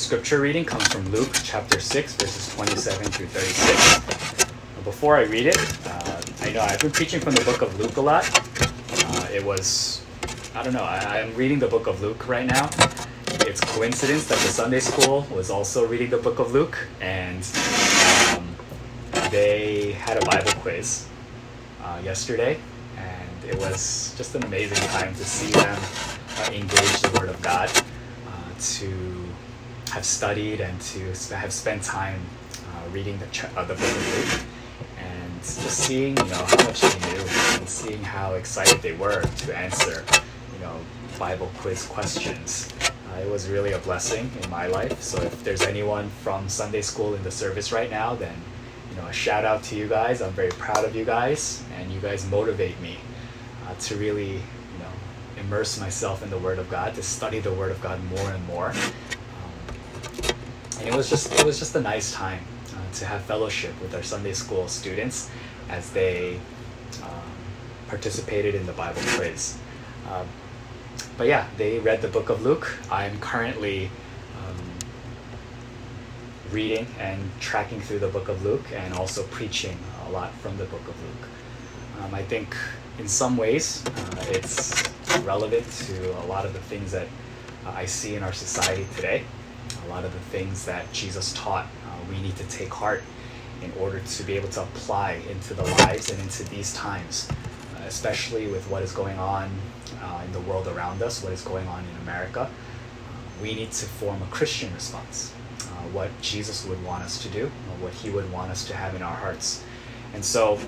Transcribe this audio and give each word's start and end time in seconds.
Today's 0.00 0.06
scripture 0.06 0.40
reading 0.40 0.64
comes 0.64 0.88
from 0.88 1.06
Luke 1.10 1.28
chapter 1.44 1.78
6, 1.78 2.14
verses 2.14 2.54
27 2.54 3.10
through 3.12 3.26
36. 3.26 4.50
Before 4.82 5.14
I 5.14 5.24
read 5.24 5.46
it, 5.46 5.58
uh, 5.86 6.22
I 6.40 6.52
know 6.52 6.62
I've 6.62 6.80
been 6.80 6.90
preaching 6.90 7.20
from 7.20 7.34
the 7.34 7.44
book 7.44 7.60
of 7.60 7.78
Luke 7.78 7.98
a 7.98 8.00
lot. 8.00 8.24
Uh, 9.04 9.28
it 9.30 9.44
was, 9.44 10.02
I 10.54 10.62
don't 10.62 10.72
know, 10.72 10.84
I, 10.84 11.20
I'm 11.20 11.34
reading 11.34 11.58
the 11.58 11.66
book 11.66 11.86
of 11.86 12.00
Luke 12.00 12.28
right 12.28 12.46
now. 12.46 12.70
It's 13.46 13.60
coincidence 13.60 14.26
that 14.28 14.38
the 14.38 14.48
Sunday 14.48 14.80
school 14.80 15.26
was 15.30 15.50
also 15.50 15.86
reading 15.86 16.08
the 16.08 16.16
book 16.16 16.38
of 16.38 16.50
Luke, 16.50 16.78
and 17.02 17.46
um, 18.38 18.56
they 19.30 19.92
had 19.92 20.16
a 20.16 20.24
Bible 20.24 20.52
quiz 20.62 21.08
uh, 21.82 22.00
yesterday, 22.02 22.58
and 22.96 23.44
it 23.44 23.58
was 23.58 24.14
just 24.16 24.34
an 24.34 24.44
amazing 24.44 24.78
time 24.88 25.14
to 25.14 25.24
see 25.26 25.52
them 25.52 25.78
uh, 26.38 26.50
engage 26.52 27.00
the 27.02 27.18
Word 27.20 27.28
of 27.28 27.42
God, 27.42 27.70
uh, 28.26 28.50
to 28.58 29.29
have 29.90 30.04
studied 30.04 30.60
and 30.60 30.80
to 30.80 31.14
sp- 31.14 31.34
have 31.34 31.52
spent 31.52 31.82
time 31.82 32.20
uh, 32.54 32.90
reading 32.90 33.18
the, 33.18 33.26
ch- 33.26 33.44
uh, 33.44 33.64
the 33.64 33.74
book 33.74 33.82
of 33.82 34.16
Luke, 34.16 34.42
and 34.98 35.40
just 35.42 35.78
seeing 35.78 36.16
you 36.16 36.24
know 36.24 36.44
how 36.44 36.64
much 36.64 36.80
they 36.80 37.12
knew 37.12 37.24
and 37.58 37.68
seeing 37.68 38.02
how 38.02 38.34
excited 38.34 38.80
they 38.82 38.92
were 38.92 39.22
to 39.22 39.56
answer 39.56 40.04
you 40.54 40.60
know 40.60 40.76
Bible 41.18 41.50
quiz 41.58 41.84
questions. 41.86 42.72
Uh, 42.82 43.20
it 43.20 43.28
was 43.28 43.48
really 43.48 43.72
a 43.72 43.78
blessing 43.80 44.30
in 44.42 44.48
my 44.50 44.66
life. 44.66 45.02
So 45.02 45.20
if 45.20 45.42
there's 45.42 45.62
anyone 45.62 46.08
from 46.22 46.48
Sunday 46.48 46.80
school 46.82 47.14
in 47.14 47.22
the 47.24 47.30
service 47.30 47.72
right 47.72 47.90
now, 47.90 48.14
then 48.14 48.34
you 48.90 48.96
know 48.96 49.06
a 49.08 49.12
shout 49.12 49.44
out 49.44 49.62
to 49.64 49.76
you 49.76 49.88
guys. 49.88 50.22
I'm 50.22 50.32
very 50.32 50.50
proud 50.50 50.84
of 50.84 50.94
you 50.94 51.04
guys, 51.04 51.62
and 51.76 51.90
you 51.92 52.00
guys 52.00 52.28
motivate 52.30 52.80
me 52.80 52.96
uh, 53.66 53.74
to 53.74 53.96
really 53.96 54.34
you 54.34 54.78
know 54.78 55.40
immerse 55.40 55.80
myself 55.80 56.22
in 56.22 56.30
the 56.30 56.38
Word 56.38 56.58
of 56.58 56.70
God, 56.70 56.94
to 56.94 57.02
study 57.02 57.40
the 57.40 57.52
Word 57.52 57.72
of 57.72 57.80
God 57.82 58.02
more 58.04 58.30
and 58.30 58.46
more. 58.46 58.72
And 60.80 60.88
it 60.88 60.94
was 60.94 61.10
just 61.10 61.32
it 61.38 61.44
was 61.44 61.58
just 61.58 61.76
a 61.76 61.80
nice 61.80 62.10
time 62.12 62.42
uh, 62.74 62.94
to 62.94 63.04
have 63.04 63.22
fellowship 63.22 63.78
with 63.82 63.94
our 63.94 64.02
Sunday 64.02 64.32
school 64.32 64.66
students 64.66 65.30
as 65.68 65.90
they 65.90 66.40
um, 67.02 67.30
participated 67.88 68.54
in 68.54 68.64
the 68.64 68.72
Bible 68.72 69.02
quiz. 69.16 69.58
Um, 70.10 70.26
but 71.18 71.26
yeah, 71.26 71.46
they 71.58 71.78
read 71.80 72.00
the 72.00 72.08
book 72.08 72.30
of 72.30 72.42
Luke. 72.42 72.78
I'm 72.90 73.18
currently 73.20 73.90
um, 74.38 74.56
reading 76.50 76.86
and 76.98 77.30
tracking 77.40 77.82
through 77.82 77.98
the 77.98 78.08
book 78.08 78.28
of 78.28 78.42
Luke 78.42 78.64
and 78.72 78.94
also 78.94 79.22
preaching 79.24 79.76
a 80.06 80.10
lot 80.10 80.32
from 80.36 80.56
the 80.56 80.64
book 80.64 80.88
of 80.88 81.02
Luke. 81.02 81.28
Um, 82.00 82.14
I 82.14 82.22
think 82.22 82.56
in 82.98 83.06
some 83.06 83.36
ways 83.36 83.84
uh, 83.86 84.24
it's 84.28 84.82
relevant 85.24 85.70
to 85.70 86.18
a 86.20 86.24
lot 86.24 86.46
of 86.46 86.54
the 86.54 86.60
things 86.60 86.92
that 86.92 87.06
uh, 87.66 87.70
I 87.70 87.84
see 87.84 88.14
in 88.14 88.22
our 88.22 88.32
society 88.32 88.86
today, 88.96 89.24
lot 89.90 90.04
of 90.04 90.12
the 90.12 90.20
things 90.20 90.64
that 90.64 90.90
Jesus 90.92 91.32
taught. 91.34 91.66
Uh, 91.84 91.90
we 92.08 92.20
need 92.22 92.36
to 92.36 92.44
take 92.44 92.72
heart 92.72 93.02
in 93.62 93.72
order 93.78 94.00
to 94.00 94.22
be 94.22 94.34
able 94.34 94.48
to 94.48 94.62
apply 94.62 95.20
into 95.30 95.52
the 95.52 95.62
lives 95.62 96.10
and 96.10 96.20
into 96.20 96.44
these 96.44 96.72
times, 96.74 97.28
uh, 97.76 97.82
especially 97.86 98.46
with 98.46 98.68
what 98.70 98.82
is 98.82 98.92
going 98.92 99.18
on 99.18 99.50
uh, 100.00 100.22
in 100.24 100.32
the 100.32 100.40
world 100.40 100.66
around 100.68 101.02
us, 101.02 101.22
what 101.22 101.32
is 101.32 101.42
going 101.42 101.66
on 101.68 101.84
in 101.84 102.02
America. 102.02 102.42
Uh, 102.42 102.48
we 103.42 103.54
need 103.54 103.70
to 103.72 103.86
form 103.86 104.22
a 104.22 104.26
Christian 104.26 104.72
response, 104.74 105.34
uh, 105.60 105.64
what 105.92 106.08
Jesus 106.22 106.64
would 106.66 106.82
want 106.84 107.02
us 107.02 107.20
to 107.22 107.28
do, 107.28 107.46
or 107.46 107.84
what 107.84 107.92
He 107.92 108.10
would 108.10 108.30
want 108.32 108.50
us 108.50 108.66
to 108.68 108.76
have 108.76 108.94
in 108.94 109.02
our 109.02 109.16
hearts. 109.16 109.64
And 110.14 110.24
so 110.24 110.58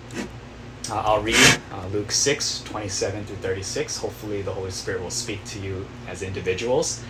uh, 0.90 1.02
I'll 1.06 1.22
read 1.22 1.36
uh, 1.72 1.86
Luke 1.92 2.10
6, 2.10 2.62
27 2.64 3.24
through 3.24 3.36
36. 3.36 3.98
Hopefully, 3.98 4.42
the 4.42 4.52
Holy 4.52 4.70
Spirit 4.70 5.00
will 5.00 5.10
speak 5.10 5.44
to 5.46 5.58
you 5.60 5.86
as 6.08 6.22
individuals 6.22 7.02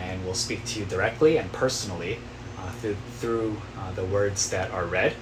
and 0.00 0.24
will 0.24 0.34
speak 0.34 0.64
to 0.66 0.80
you 0.80 0.86
directly 0.86 1.36
and 1.36 1.52
personally 1.52 2.18
uh, 2.58 2.70
through, 2.70 2.96
through 3.18 3.56
uh, 3.78 3.92
the 3.92 4.04
words 4.04 4.50
that 4.50 4.70
are 4.70 4.84
read. 4.84 5.14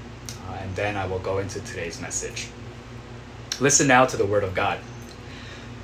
Uh, 0.49 0.55
and 0.55 0.75
then 0.77 0.97
I 0.97 1.07
will 1.07 1.19
go 1.19 1.39
into 1.39 1.61
today's 1.61 2.01
message. 2.01 2.49
Listen 3.61 3.87
now 3.87 4.07
to 4.07 4.17
the 4.17 4.27
Word 4.27 4.45
of 4.45 4.55
God. 4.55 4.79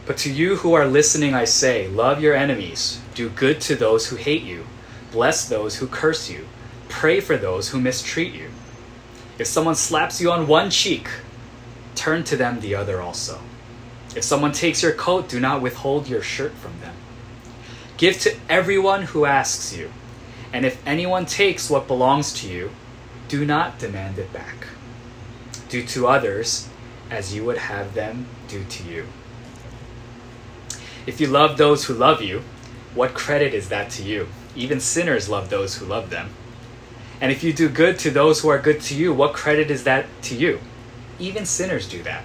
But 0.06 0.16
to 0.18 0.32
you 0.32 0.56
who 0.56 0.74
are 0.74 0.86
listening, 0.86 1.34
I 1.34 1.44
say, 1.44 1.88
love 1.88 2.22
your 2.22 2.34
enemies, 2.34 3.00
do 3.14 3.28
good 3.28 3.60
to 3.62 3.74
those 3.74 4.08
who 4.08 4.16
hate 4.16 4.42
you, 4.42 4.66
bless 5.10 5.48
those 5.48 5.76
who 5.76 5.88
curse 5.88 6.30
you, 6.30 6.46
pray 6.88 7.20
for 7.20 7.36
those 7.36 7.70
who 7.70 7.80
mistreat 7.80 8.32
you. 8.32 8.50
If 9.38 9.48
someone 9.48 9.74
slaps 9.74 10.20
you 10.20 10.30
on 10.30 10.46
one 10.46 10.70
cheek, 10.70 11.08
turn 11.94 12.24
to 12.24 12.36
them 12.36 12.60
the 12.60 12.74
other 12.74 13.02
also. 13.02 13.40
If 14.14 14.24
someone 14.24 14.52
takes 14.52 14.82
your 14.82 14.92
coat, 14.92 15.28
do 15.28 15.40
not 15.40 15.60
withhold 15.60 16.08
your 16.08 16.22
shirt 16.22 16.52
from 16.52 16.80
them. 16.80 16.94
Give 17.96 18.18
to 18.20 18.36
everyone 18.48 19.02
who 19.02 19.24
asks 19.24 19.74
you, 19.76 19.90
and 20.52 20.66
if 20.66 20.86
anyone 20.86 21.24
takes 21.24 21.70
what 21.70 21.86
belongs 21.86 22.32
to 22.40 22.48
you, 22.48 22.70
do 23.28 23.46
not 23.46 23.78
demand 23.78 24.18
it 24.18 24.32
back. 24.32 24.66
Do 25.68 25.82
to 25.86 26.06
others 26.06 26.68
as 27.10 27.34
you 27.34 27.44
would 27.44 27.58
have 27.58 27.94
them 27.94 28.26
do 28.48 28.64
to 28.64 28.84
you. 28.84 29.06
If 31.06 31.20
you 31.20 31.26
love 31.26 31.56
those 31.56 31.86
who 31.86 31.94
love 31.94 32.20
you, 32.20 32.42
what 32.94 33.14
credit 33.14 33.54
is 33.54 33.68
that 33.70 33.90
to 33.92 34.02
you? 34.02 34.28
Even 34.54 34.80
sinners 34.80 35.28
love 35.28 35.48
those 35.48 35.76
who 35.76 35.86
love 35.86 36.10
them. 36.10 36.30
And 37.20 37.32
if 37.32 37.42
you 37.42 37.52
do 37.52 37.68
good 37.68 37.98
to 38.00 38.10
those 38.10 38.40
who 38.40 38.48
are 38.48 38.58
good 38.58 38.80
to 38.82 38.94
you, 38.94 39.14
what 39.14 39.32
credit 39.32 39.70
is 39.70 39.84
that 39.84 40.06
to 40.22 40.34
you? 40.34 40.60
Even 41.18 41.46
sinners 41.46 41.88
do 41.88 42.02
that. 42.02 42.24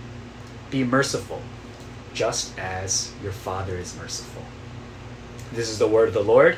Be 0.71 0.85
merciful, 0.85 1.41
just 2.13 2.57
as 2.57 3.11
your 3.21 3.33
Father 3.33 3.75
is 3.75 3.95
merciful. 3.97 4.43
This 5.51 5.69
is 5.69 5.77
the 5.77 5.87
word 5.87 6.07
of 6.07 6.13
the 6.13 6.23
Lord. 6.23 6.57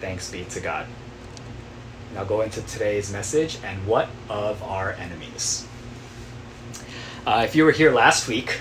Thanks 0.00 0.30
be 0.30 0.44
to 0.44 0.60
God. 0.60 0.86
Now 2.14 2.22
go 2.22 2.42
into 2.42 2.62
today's 2.62 3.12
message 3.12 3.58
and 3.64 3.84
what 3.84 4.08
of 4.28 4.62
our 4.62 4.92
enemies? 4.92 5.66
Uh, 7.26 7.42
if 7.44 7.56
you 7.56 7.64
were 7.64 7.72
here 7.72 7.90
last 7.90 8.28
week, 8.28 8.60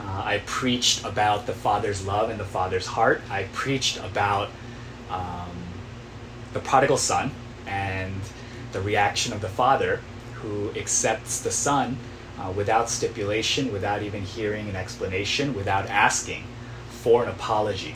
uh, 0.00 0.22
I 0.24 0.42
preached 0.46 1.04
about 1.04 1.44
the 1.44 1.52
Father's 1.52 2.06
love 2.06 2.30
and 2.30 2.40
the 2.40 2.46
Father's 2.46 2.86
heart. 2.86 3.20
I 3.28 3.42
preached 3.52 3.98
about 3.98 4.48
um, 5.10 5.50
the 6.54 6.60
prodigal 6.60 6.96
son 6.96 7.30
and 7.66 8.14
the 8.72 8.80
reaction 8.80 9.34
of 9.34 9.42
the 9.42 9.50
Father 9.50 10.00
who 10.36 10.70
accepts 10.76 11.40
the 11.40 11.50
Son 11.50 11.98
uh, 12.38 12.52
without 12.52 12.90
stipulation, 12.90 13.72
without 13.72 14.02
even 14.02 14.22
hearing 14.22 14.68
an 14.68 14.76
explanation, 14.76 15.54
without 15.54 15.86
asking 15.86 16.44
for 16.88 17.22
an 17.22 17.28
apology. 17.28 17.94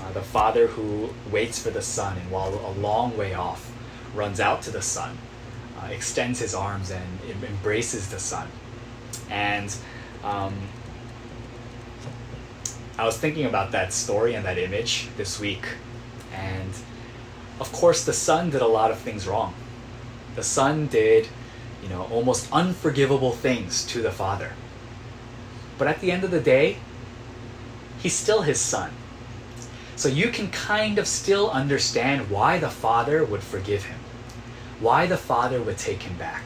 Uh, 0.00 0.12
the 0.12 0.22
Father 0.22 0.66
who 0.68 1.10
waits 1.30 1.62
for 1.62 1.70
the 1.70 1.82
Son 1.82 2.16
and 2.18 2.30
while 2.30 2.54
a 2.54 2.74
long 2.80 3.16
way 3.16 3.34
off 3.34 3.72
runs 4.14 4.40
out 4.40 4.62
to 4.62 4.70
the 4.70 4.82
Son, 4.82 5.16
uh, 5.80 5.86
extends 5.86 6.38
his 6.40 6.54
arms 6.54 6.90
and 6.90 7.20
embraces 7.44 8.08
the 8.08 8.18
Son. 8.18 8.48
And 9.30 9.74
um, 10.22 10.54
I 12.96 13.04
was 13.04 13.16
thinking 13.18 13.46
about 13.46 13.72
that 13.72 13.92
story 13.92 14.34
and 14.34 14.44
that 14.44 14.56
image 14.56 15.08
this 15.16 15.40
week. 15.40 15.66
And 16.32 16.72
of 17.58 17.72
course, 17.72 18.04
the 18.04 18.12
son 18.12 18.50
did 18.50 18.62
a 18.62 18.66
lot 18.66 18.90
of 18.90 18.98
things 18.98 19.26
wrong. 19.26 19.54
The 20.36 20.44
son 20.44 20.86
did, 20.86 21.28
you 21.84 21.90
know, 21.90 22.04
almost 22.10 22.50
unforgivable 22.50 23.32
things 23.32 23.84
to 23.86 24.00
the 24.00 24.10
father. 24.10 24.52
But 25.76 25.86
at 25.86 26.00
the 26.00 26.10
end 26.10 26.24
of 26.24 26.30
the 26.30 26.40
day, 26.40 26.78
he's 27.98 28.14
still 28.14 28.42
his 28.42 28.58
son. 28.58 28.90
So 29.96 30.08
you 30.08 30.28
can 30.28 30.50
kind 30.50 30.98
of 30.98 31.06
still 31.06 31.50
understand 31.50 32.30
why 32.30 32.58
the 32.58 32.70
father 32.70 33.24
would 33.24 33.42
forgive 33.42 33.84
him, 33.84 33.98
why 34.80 35.06
the 35.06 35.16
father 35.16 35.60
would 35.62 35.78
take 35.78 36.02
him 36.02 36.16
back, 36.16 36.42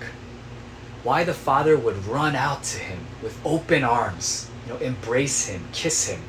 why 1.02 1.24
the 1.24 1.34
father 1.34 1.78
would 1.78 2.04
run 2.06 2.34
out 2.34 2.64
to 2.64 2.78
him 2.78 2.98
with 3.22 3.40
open 3.46 3.84
arms, 3.84 4.50
you 4.66 4.72
know, 4.72 4.78
embrace 4.80 5.46
him, 5.46 5.64
kiss 5.72 6.08
him, 6.08 6.20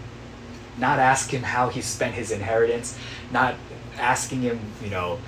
not 0.77 0.99
ask 0.99 1.33
him 1.33 1.43
how 1.43 1.69
he 1.69 1.81
spent 1.81 2.13
his 2.13 2.31
inheritance, 2.31 2.97
not 3.31 3.55
asking 3.97 4.41
him, 4.41 4.59
you 4.83 4.89
know, 4.89 5.19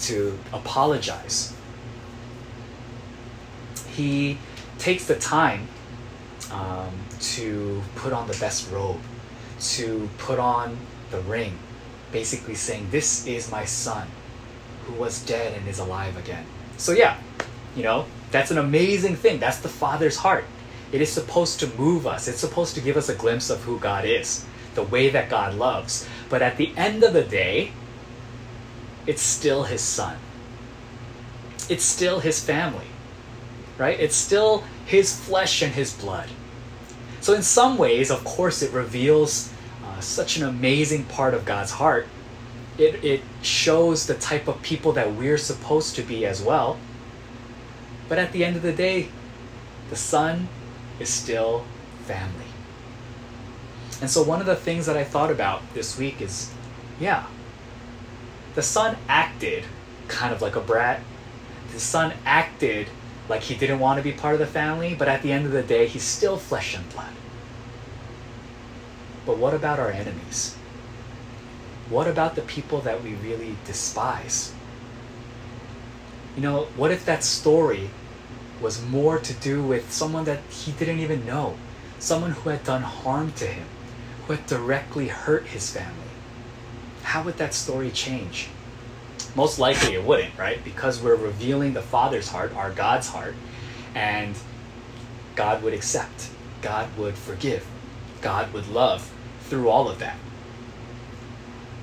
to 0.00 0.38
apologize. 0.52 1.53
He 3.94 4.38
takes 4.78 5.06
the 5.06 5.16
time 5.16 5.68
um, 6.52 6.90
to 7.20 7.82
put 7.96 8.12
on 8.12 8.26
the 8.28 8.36
best 8.38 8.70
robe, 8.70 9.00
to 9.60 10.08
put 10.18 10.38
on 10.38 10.76
the 11.10 11.20
ring, 11.20 11.58
basically 12.12 12.54
saying, 12.54 12.88
This 12.90 13.26
is 13.26 13.50
my 13.50 13.64
son. 13.64 14.08
who 14.86 14.94
was 14.94 15.24
dead 15.24 15.56
and 15.56 15.66
is 15.68 15.78
alive 15.78 16.16
again. 16.18 16.44
So, 16.76 16.92
yeah, 16.92 17.16
you 17.76 17.82
know, 17.82 18.06
that's 18.30 18.50
an 18.50 18.58
amazing 18.58 19.16
thing. 19.16 19.38
That's 19.40 19.58
the 19.58 19.68
Father's 19.68 20.18
heart. 20.18 20.44
It 20.92 21.00
is 21.00 21.10
supposed 21.10 21.60
to 21.60 21.66
move 21.78 22.06
us, 22.06 22.28
it's 22.28 22.38
supposed 22.40 22.74
to 22.76 22.80
give 22.80 22.96
us 22.96 23.08
a 23.08 23.14
glimpse 23.14 23.50
of 23.50 23.62
who 23.62 23.78
God 23.78 24.04
is, 24.04 24.44
the 24.74 24.82
way 24.82 25.10
that 25.10 25.30
God 25.30 25.54
loves. 25.54 26.06
But 26.28 26.42
at 26.42 26.56
the 26.56 26.72
end 26.76 27.02
of 27.02 27.12
the 27.12 27.22
day, 27.24 27.72
it's 29.06 29.22
still 29.22 29.64
His 29.64 29.80
Son, 29.80 30.16
it's 31.68 31.84
still 31.84 32.20
His 32.20 32.44
family, 32.44 32.86
right? 33.78 33.98
It's 33.98 34.16
still 34.16 34.64
His 34.86 35.18
flesh 35.18 35.62
and 35.62 35.72
His 35.72 35.92
blood. 35.92 36.28
So, 37.20 37.32
in 37.32 37.42
some 37.42 37.78
ways, 37.78 38.10
of 38.10 38.22
course, 38.24 38.62
it 38.62 38.72
reveals 38.72 39.52
uh, 39.84 40.00
such 40.00 40.36
an 40.36 40.44
amazing 40.44 41.04
part 41.04 41.34
of 41.34 41.44
God's 41.44 41.70
heart. 41.70 42.06
It, 42.76 43.02
it 43.04 43.22
shows 43.42 44.06
the 44.06 44.14
type 44.14 44.48
of 44.48 44.60
people 44.62 44.92
that 44.92 45.14
we're 45.14 45.38
supposed 45.38 45.96
to 45.96 46.02
be 46.02 46.26
as 46.26 46.42
well. 46.42 46.78
But 48.08 48.18
at 48.18 48.32
the 48.32 48.44
end 48.44 48.56
of 48.56 48.62
the 48.62 48.72
day, 48.72 49.08
the 49.90 49.96
Son 49.96 50.48
is 50.98 51.08
still 51.08 51.64
family. 52.04 52.44
And 54.00 54.10
so, 54.10 54.22
one 54.22 54.40
of 54.40 54.46
the 54.46 54.56
things 54.56 54.86
that 54.86 54.96
I 54.96 55.04
thought 55.04 55.30
about 55.30 55.62
this 55.72 55.98
week 55.98 56.20
is 56.20 56.52
yeah, 57.00 57.26
the 58.54 58.62
Son 58.62 58.96
acted 59.08 59.64
kind 60.08 60.32
of 60.32 60.42
like 60.42 60.56
a 60.56 60.60
brat. 60.60 61.00
The 61.72 61.80
Son 61.80 62.12
acted 62.24 62.88
like 63.28 63.42
he 63.42 63.54
didn't 63.54 63.80
want 63.80 63.98
to 63.98 64.02
be 64.02 64.12
part 64.12 64.34
of 64.34 64.40
the 64.40 64.46
family, 64.46 64.94
but 64.94 65.08
at 65.08 65.22
the 65.22 65.32
end 65.32 65.46
of 65.46 65.52
the 65.52 65.62
day, 65.62 65.86
he's 65.86 66.02
still 66.02 66.36
flesh 66.36 66.76
and 66.76 66.88
blood. 66.90 67.12
But 69.24 69.38
what 69.38 69.54
about 69.54 69.78
our 69.78 69.90
enemies? 69.90 70.56
What 71.88 72.06
about 72.06 72.34
the 72.34 72.42
people 72.42 72.80
that 72.80 73.02
we 73.02 73.14
really 73.14 73.56
despise? 73.64 74.52
You 76.36 76.42
know, 76.42 76.64
what 76.76 76.90
if 76.90 77.04
that 77.04 77.24
story 77.24 77.90
was 78.60 78.84
more 78.84 79.18
to 79.18 79.32
do 79.34 79.62
with 79.62 79.92
someone 79.92 80.24
that 80.24 80.40
he 80.50 80.72
didn't 80.72 81.00
even 81.00 81.26
know? 81.26 81.56
Someone 81.98 82.32
who 82.32 82.50
had 82.50 82.64
done 82.64 82.82
harm 82.82 83.32
to 83.32 83.46
him, 83.46 83.66
who 84.26 84.34
had 84.34 84.46
directly 84.46 85.08
hurt 85.08 85.46
his 85.46 85.70
family? 85.70 85.92
How 87.02 87.22
would 87.22 87.38
that 87.38 87.54
story 87.54 87.90
change? 87.90 88.48
Most 89.34 89.58
likely 89.58 89.94
it 89.94 90.04
wouldn't, 90.04 90.38
right? 90.38 90.62
Because 90.62 91.02
we're 91.02 91.16
revealing 91.16 91.72
the 91.72 91.82
Father's 91.82 92.28
heart, 92.28 92.54
our 92.54 92.70
God's 92.70 93.08
heart, 93.08 93.34
and 93.94 94.36
God 95.34 95.62
would 95.62 95.74
accept, 95.74 96.30
God 96.62 96.88
would 96.96 97.16
forgive, 97.16 97.66
God 98.20 98.52
would 98.52 98.68
love 98.68 99.12
through 99.40 99.68
all 99.68 99.88
of 99.88 99.98
that. 99.98 100.16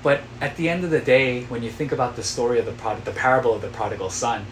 But 0.04 0.22
at 0.40 0.56
the 0.56 0.70
end 0.70 0.84
of 0.84 0.90
the 0.90 1.00
day, 1.00 1.44
when 1.44 1.62
you 1.62 1.70
think 1.70 1.92
about 1.92 2.16
the 2.16 2.24
story 2.24 2.58
of 2.58 2.66
the 2.66 2.72
prod- 2.72 3.06
the 3.06 3.12
parable 3.12 3.54
of 3.54 3.62
the 3.62 3.68
prodigal 3.68 4.10
son, 4.10 4.46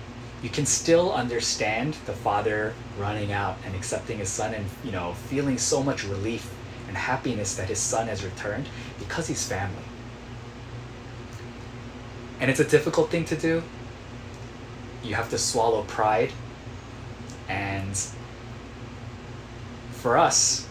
you 0.44 0.50
can 0.50 0.66
still 0.66 1.12
understand 1.12 1.96
the 2.06 2.13
father 2.13 2.74
running 2.98 3.31
out 3.31 3.57
and 3.66 3.75
accepting 3.75 4.19
his 4.19 4.30
son 4.30 4.54
and 4.54 4.66
you 4.84 4.92
know 4.92 5.13
feeling 5.13 5.57
so 5.57 5.81
much 5.81 6.04
relief 6.04 6.54
and 6.88 6.96
happiness 6.96 7.56
that 7.56 7.68
his 7.68 7.80
son 7.80 8.07
has 8.07 8.24
returned 8.24 8.68
because 9.00 9.28
he's 9.28 9.48
family. 9.48 9.88
And 12.39 12.50
it's 12.50 12.59
a 12.59 12.65
difficult 12.65 13.09
thing 13.09 13.25
to 13.25 13.36
do. 13.36 13.63
You 15.03 15.15
have 15.15 15.30
to 15.30 15.38
swallow 15.38 15.83
pride. 15.83 16.31
And 17.47 17.97
for 19.91 20.18
us, 20.18 20.68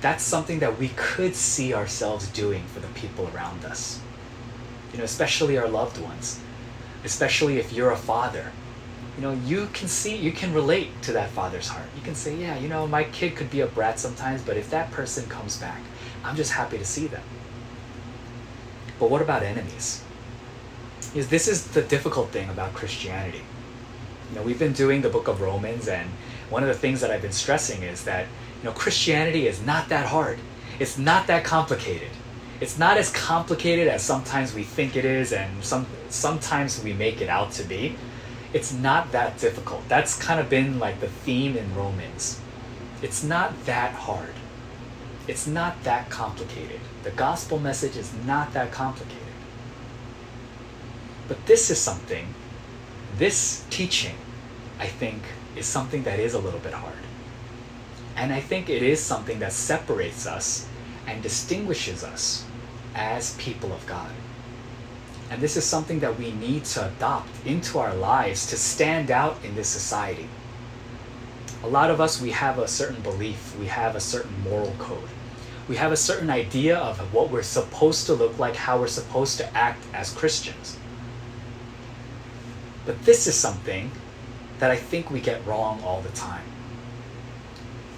that's 0.00 0.24
something 0.24 0.58
that 0.58 0.78
we 0.78 0.88
could 0.96 1.34
see 1.34 1.72
ourselves 1.72 2.28
doing 2.28 2.64
for 2.66 2.80
the 2.80 2.88
people 2.88 3.30
around 3.34 3.64
us. 3.64 4.00
You 4.92 4.98
know, 4.98 5.04
especially 5.04 5.56
our 5.56 5.68
loved 5.68 5.98
ones. 5.98 6.40
Especially 7.04 7.58
if 7.58 7.72
you're 7.72 7.90
a 7.90 7.96
father. 7.96 8.52
You 9.16 9.22
know, 9.22 9.32
you 9.32 9.68
can 9.72 9.88
see, 9.88 10.16
you 10.16 10.32
can 10.32 10.52
relate 10.52 10.88
to 11.02 11.12
that 11.12 11.30
father's 11.30 11.68
heart. 11.68 11.86
You 11.96 12.02
can 12.02 12.14
say, 12.14 12.34
yeah, 12.36 12.58
you 12.58 12.68
know, 12.68 12.86
my 12.86 13.04
kid 13.04 13.36
could 13.36 13.50
be 13.50 13.60
a 13.60 13.66
brat 13.66 13.98
sometimes, 13.98 14.42
but 14.42 14.56
if 14.56 14.70
that 14.70 14.90
person 14.90 15.28
comes 15.28 15.56
back, 15.58 15.80
I'm 16.24 16.36
just 16.36 16.52
happy 16.52 16.78
to 16.78 16.84
see 16.84 17.06
them. 17.06 17.22
But 18.98 19.10
what 19.10 19.20
about 19.20 19.42
enemies? 19.42 20.02
Is 21.14 21.28
this 21.28 21.48
is 21.48 21.66
the 21.68 21.82
difficult 21.82 22.30
thing 22.30 22.48
about 22.48 22.72
Christianity. 22.74 23.42
You 24.30 24.36
know, 24.36 24.42
we've 24.42 24.58
been 24.58 24.72
doing 24.72 25.02
the 25.02 25.10
book 25.10 25.28
of 25.28 25.40
Romans, 25.40 25.88
and 25.88 26.08
one 26.48 26.62
of 26.62 26.68
the 26.68 26.74
things 26.74 27.00
that 27.00 27.10
I've 27.10 27.22
been 27.22 27.32
stressing 27.32 27.82
is 27.82 28.04
that 28.04 28.26
you 28.62 28.64
know 28.64 28.72
Christianity 28.72 29.46
is 29.46 29.60
not 29.64 29.88
that 29.90 30.06
hard. 30.06 30.38
It's 30.78 30.96
not 30.96 31.26
that 31.26 31.44
complicated. 31.44 32.10
It's 32.60 32.78
not 32.78 32.96
as 32.96 33.10
complicated 33.10 33.88
as 33.88 34.02
sometimes 34.02 34.54
we 34.54 34.62
think 34.62 34.96
it 34.96 35.04
is, 35.04 35.32
and 35.32 35.62
some 35.62 35.86
sometimes 36.08 36.82
we 36.82 36.92
make 36.92 37.20
it 37.20 37.28
out 37.28 37.52
to 37.52 37.64
be. 37.64 37.96
It's 38.54 38.72
not 38.72 39.12
that 39.12 39.38
difficult. 39.38 39.88
That's 39.88 40.16
kind 40.16 40.38
of 40.38 40.48
been 40.48 40.78
like 40.78 41.00
the 41.00 41.08
theme 41.08 41.56
in 41.56 41.74
Romans. 41.74 42.40
It's 43.02 43.22
not 43.22 43.64
that 43.66 43.94
hard. 43.94 44.34
It's 45.26 45.46
not 45.46 45.82
that 45.84 46.10
complicated. 46.10 46.80
The 47.02 47.10
gospel 47.10 47.58
message 47.58 47.96
is 47.96 48.12
not 48.26 48.52
that 48.52 48.70
complicated. 48.72 49.31
But 51.28 51.44
this 51.46 51.70
is 51.70 51.78
something, 51.78 52.34
this 53.16 53.64
teaching, 53.70 54.14
I 54.78 54.86
think, 54.86 55.22
is 55.56 55.66
something 55.66 56.02
that 56.04 56.18
is 56.18 56.34
a 56.34 56.38
little 56.38 56.60
bit 56.60 56.74
hard. 56.74 56.94
And 58.16 58.32
I 58.32 58.40
think 58.40 58.68
it 58.68 58.82
is 58.82 59.00
something 59.00 59.38
that 59.38 59.52
separates 59.52 60.26
us 60.26 60.68
and 61.06 61.22
distinguishes 61.22 62.04
us 62.04 62.44
as 62.94 63.34
people 63.36 63.72
of 63.72 63.86
God. 63.86 64.10
And 65.30 65.40
this 65.40 65.56
is 65.56 65.64
something 65.64 66.00
that 66.00 66.18
we 66.18 66.32
need 66.32 66.64
to 66.66 66.88
adopt 66.88 67.30
into 67.46 67.78
our 67.78 67.94
lives 67.94 68.46
to 68.48 68.56
stand 68.56 69.10
out 69.10 69.42
in 69.42 69.54
this 69.54 69.68
society. 69.68 70.28
A 71.64 71.68
lot 71.68 71.90
of 71.90 72.00
us, 72.00 72.20
we 72.20 72.32
have 72.32 72.58
a 72.58 72.68
certain 72.68 73.00
belief, 73.02 73.56
we 73.58 73.66
have 73.66 73.96
a 73.96 74.00
certain 74.00 74.42
moral 74.42 74.74
code. 74.78 75.08
We 75.68 75.76
have 75.76 75.92
a 75.92 75.96
certain 75.96 76.28
idea 76.28 76.76
of 76.76 76.98
what 77.14 77.30
we're 77.30 77.42
supposed 77.42 78.06
to 78.06 78.14
look 78.14 78.38
like, 78.38 78.56
how 78.56 78.78
we're 78.78 78.88
supposed 78.88 79.38
to 79.38 79.56
act 79.56 79.82
as 79.94 80.12
Christians. 80.12 80.76
But 82.84 83.04
this 83.04 83.26
is 83.26 83.34
something 83.34 83.90
that 84.58 84.70
I 84.70 84.76
think 84.76 85.10
we 85.10 85.20
get 85.20 85.44
wrong 85.46 85.82
all 85.82 86.00
the 86.00 86.10
time. 86.10 86.44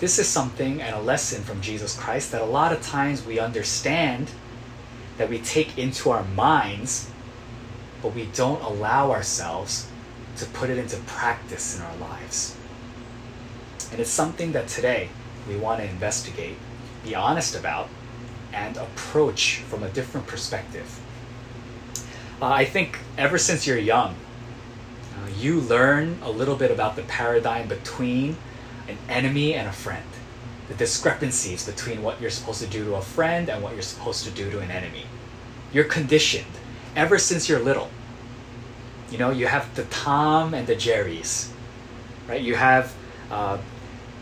This 0.00 0.18
is 0.18 0.28
something 0.28 0.82
and 0.82 0.94
a 0.94 1.00
lesson 1.00 1.42
from 1.42 1.60
Jesus 1.60 1.98
Christ 1.98 2.32
that 2.32 2.42
a 2.42 2.46
lot 2.46 2.72
of 2.72 2.82
times 2.82 3.24
we 3.24 3.38
understand, 3.38 4.30
that 5.16 5.30
we 5.30 5.38
take 5.38 5.78
into 5.78 6.10
our 6.10 6.24
minds, 6.24 7.10
but 8.02 8.14
we 8.14 8.26
don't 8.34 8.62
allow 8.62 9.10
ourselves 9.10 9.88
to 10.36 10.46
put 10.46 10.68
it 10.68 10.78
into 10.78 10.96
practice 11.06 11.76
in 11.76 11.82
our 11.82 11.96
lives. 11.96 12.56
And 13.90 14.00
it's 14.00 14.10
something 14.10 14.52
that 14.52 14.68
today 14.68 15.08
we 15.48 15.56
want 15.56 15.80
to 15.80 15.88
investigate, 15.88 16.56
be 17.04 17.14
honest 17.14 17.54
about, 17.54 17.88
and 18.52 18.76
approach 18.76 19.58
from 19.68 19.82
a 19.82 19.88
different 19.88 20.26
perspective. 20.26 21.00
Uh, 22.42 22.46
I 22.46 22.64
think 22.64 22.98
ever 23.16 23.38
since 23.38 23.66
you're 23.66 23.78
young, 23.78 24.16
you 25.36 25.60
learn 25.60 26.18
a 26.22 26.30
little 26.30 26.56
bit 26.56 26.70
about 26.70 26.96
the 26.96 27.02
paradigm 27.02 27.68
between 27.68 28.36
an 28.88 28.98
enemy 29.08 29.54
and 29.54 29.68
a 29.68 29.72
friend, 29.72 30.06
the 30.68 30.74
discrepancies 30.74 31.66
between 31.66 32.02
what 32.02 32.20
you're 32.20 32.30
supposed 32.30 32.60
to 32.60 32.66
do 32.66 32.84
to 32.84 32.94
a 32.94 33.02
friend 33.02 33.48
and 33.48 33.62
what 33.62 33.72
you're 33.74 33.82
supposed 33.82 34.24
to 34.24 34.30
do 34.30 34.50
to 34.50 34.60
an 34.60 34.70
enemy. 34.70 35.06
You're 35.72 35.84
conditioned 35.84 36.46
ever 36.96 37.18
since 37.18 37.48
you're 37.48 37.60
little. 37.60 37.90
You 39.10 39.18
know, 39.18 39.30
you 39.30 39.46
have 39.46 39.74
the 39.74 39.84
Tom 39.84 40.54
and 40.54 40.66
the 40.66 40.74
Jerrys, 40.74 41.50
right? 42.28 42.40
You 42.40 42.54
have 42.54 42.94
uh, 43.30 43.58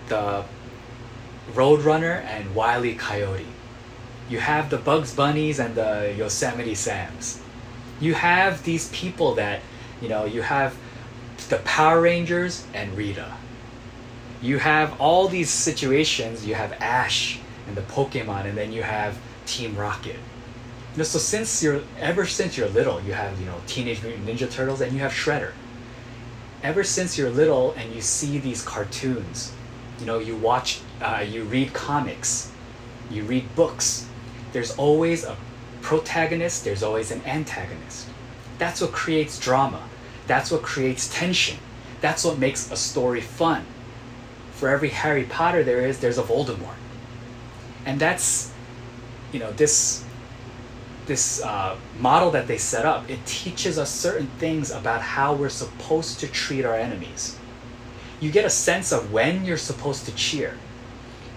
the 0.08 0.44
Roadrunner 1.52 2.24
and 2.24 2.54
Wiley 2.54 2.94
Coyote. 2.94 3.46
You 4.28 4.38
have 4.38 4.70
the 4.70 4.78
Bugs 4.78 5.14
Bunnies 5.14 5.58
and 5.58 5.74
the 5.74 6.14
Yosemite 6.16 6.74
Sams. 6.74 7.40
You 8.00 8.14
have 8.14 8.64
these 8.64 8.88
people 8.90 9.34
that, 9.34 9.60
you 10.00 10.08
know, 10.08 10.24
you 10.24 10.42
have 10.42 10.76
the 11.52 11.58
Power 11.58 12.00
Rangers 12.00 12.66
and 12.72 12.96
Rita. 12.96 13.30
You 14.40 14.58
have 14.58 14.98
all 14.98 15.28
these 15.28 15.50
situations. 15.50 16.46
You 16.46 16.54
have 16.54 16.72
Ash 16.80 17.40
and 17.66 17.76
the 17.76 17.82
Pokemon, 17.82 18.46
and 18.46 18.56
then 18.56 18.72
you 18.72 18.82
have 18.82 19.18
Team 19.44 19.76
Rocket. 19.76 20.16
You 20.92 20.98
know, 20.98 21.04
so 21.04 21.18
since 21.18 21.62
you're 21.62 21.82
ever 22.00 22.24
since 22.24 22.56
you're 22.56 22.70
little, 22.70 23.02
you 23.02 23.12
have 23.12 23.38
you 23.38 23.44
know 23.44 23.60
Teenage 23.66 24.02
Mutant 24.02 24.26
Ninja 24.26 24.50
Turtles, 24.50 24.80
and 24.80 24.94
you 24.94 25.00
have 25.00 25.12
Shredder. 25.12 25.52
Ever 26.62 26.82
since 26.82 27.18
you're 27.18 27.28
little, 27.28 27.72
and 27.72 27.94
you 27.94 28.00
see 28.00 28.38
these 28.38 28.62
cartoons, 28.62 29.52
you 30.00 30.06
know, 30.06 30.20
you 30.20 30.34
watch, 30.34 30.80
uh, 31.02 31.22
you 31.28 31.44
read 31.44 31.74
comics, 31.74 32.50
you 33.10 33.24
read 33.24 33.54
books. 33.54 34.06
There's 34.54 34.74
always 34.78 35.22
a 35.22 35.36
protagonist. 35.82 36.64
There's 36.64 36.82
always 36.82 37.10
an 37.10 37.20
antagonist. 37.26 38.08
That's 38.56 38.80
what 38.80 38.92
creates 38.92 39.38
drama. 39.38 39.82
That's 40.26 40.50
what 40.50 40.62
creates 40.62 41.12
tension. 41.12 41.58
That's 42.00 42.24
what 42.24 42.38
makes 42.38 42.70
a 42.70 42.76
story 42.76 43.20
fun. 43.20 43.64
For 44.52 44.68
every 44.68 44.90
Harry 44.90 45.24
Potter 45.24 45.64
there 45.64 45.80
is, 45.86 46.00
there's 46.00 46.18
a 46.18 46.22
Voldemort. 46.22 46.76
And 47.84 47.98
that's, 47.98 48.52
you 49.32 49.40
know, 49.40 49.52
this 49.52 50.04
this 51.06 51.42
uh, 51.42 51.76
model 51.98 52.30
that 52.30 52.46
they 52.46 52.58
set 52.58 52.86
up, 52.86 53.10
it 53.10 53.24
teaches 53.26 53.76
us 53.76 53.90
certain 53.90 54.28
things 54.38 54.70
about 54.70 55.02
how 55.02 55.34
we're 55.34 55.48
supposed 55.48 56.20
to 56.20 56.28
treat 56.28 56.64
our 56.64 56.76
enemies. 56.76 57.36
You 58.20 58.30
get 58.30 58.44
a 58.44 58.50
sense 58.50 58.92
of 58.92 59.12
when 59.12 59.44
you're 59.44 59.56
supposed 59.56 60.06
to 60.06 60.14
cheer. 60.14 60.56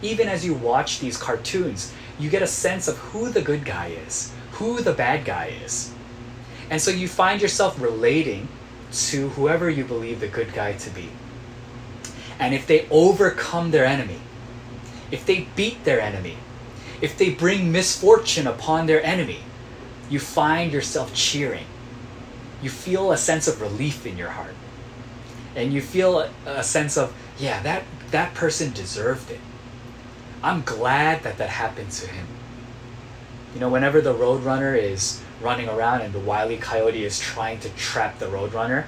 Even 0.03 0.29
as 0.29 0.45
you 0.45 0.53
watch 0.53 0.99
these 0.99 1.17
cartoons, 1.17 1.91
you 2.19 2.29
get 2.29 2.43
a 2.43 2.47
sense 2.47 2.87
of 2.87 2.97
who 2.97 3.29
the 3.29 3.41
good 3.41 3.65
guy 3.65 3.87
is, 4.05 4.31
who 4.51 4.81
the 4.81 4.93
bad 4.93 5.25
guy 5.25 5.51
is. 5.63 5.91
And 6.69 6.79
so 6.79 6.91
you 6.91 7.07
find 7.07 7.41
yourself 7.41 7.81
relating 7.81 8.47
to 8.91 9.29
whoever 9.29 9.69
you 9.69 9.83
believe 9.83 10.19
the 10.19 10.27
good 10.27 10.53
guy 10.53 10.73
to 10.73 10.89
be. 10.89 11.09
And 12.39 12.53
if 12.53 12.67
they 12.67 12.87
overcome 12.89 13.71
their 13.71 13.85
enemy, 13.85 14.19
if 15.11 15.25
they 15.25 15.47
beat 15.55 15.83
their 15.83 16.01
enemy, 16.01 16.37
if 17.01 17.17
they 17.17 17.29
bring 17.29 17.71
misfortune 17.71 18.47
upon 18.47 18.85
their 18.85 19.03
enemy, 19.03 19.39
you 20.09 20.19
find 20.19 20.71
yourself 20.71 21.13
cheering. 21.13 21.65
You 22.61 22.69
feel 22.69 23.11
a 23.11 23.17
sense 23.17 23.47
of 23.47 23.61
relief 23.61 24.05
in 24.05 24.17
your 24.17 24.29
heart. 24.29 24.55
And 25.55 25.73
you 25.73 25.81
feel 25.81 26.27
a, 26.45 26.63
sense 26.63 26.97
of, 26.97 27.15
yeah, 27.37 27.61
that, 27.63 27.83
that 28.11 28.33
person 28.33 28.73
deserved 28.73 29.31
it. 29.31 29.39
I'm 30.43 30.61
glad 30.63 31.23
that 31.23 31.37
that 31.37 31.49
happened 31.49 31.91
to 31.91 32.07
him. 32.07 32.27
You 33.53 33.61
know, 33.61 33.69
whenever 33.69 34.01
the 34.01 34.13
Roadrunner 34.13 34.77
is 34.77 35.23
running 35.41 35.69
around 35.69 36.01
and 36.01 36.13
the 36.13 36.19
Wily 36.19 36.57
Coyote 36.57 37.03
is 37.03 37.19
trying 37.19 37.59
to 37.59 37.69
trap 37.69 38.19
the 38.19 38.27
Roadrunner, 38.27 38.85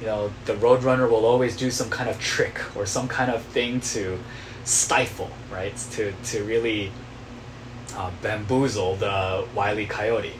you 0.00 0.06
know, 0.06 0.32
the 0.44 0.54
Roadrunner 0.54 1.08
will 1.08 1.24
always 1.24 1.56
do 1.56 1.70
some 1.70 1.90
kind 1.90 2.10
of 2.10 2.20
trick 2.20 2.60
or 2.76 2.86
some 2.86 3.08
kind 3.08 3.30
of 3.30 3.42
thing 3.42 3.80
to 3.80 4.18
stifle, 4.64 5.30
right? 5.52 5.76
To, 5.92 6.12
to 6.12 6.44
really 6.44 6.90
uh, 7.96 8.10
bamboozle 8.22 8.96
the 8.96 9.46
Wily 9.54 9.86
Coyote. 9.86 10.34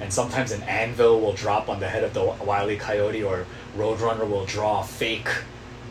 And 0.00 0.12
sometimes 0.12 0.50
an 0.50 0.62
anvil 0.64 1.20
will 1.20 1.32
drop 1.32 1.68
on 1.68 1.78
the 1.78 1.88
head 1.88 2.02
of 2.02 2.12
the 2.12 2.24
Wily 2.44 2.76
Coyote, 2.76 3.22
or 3.22 3.46
Roadrunner 3.76 4.28
will 4.28 4.44
draw 4.44 4.80
a 4.80 4.84
fake, 4.84 5.28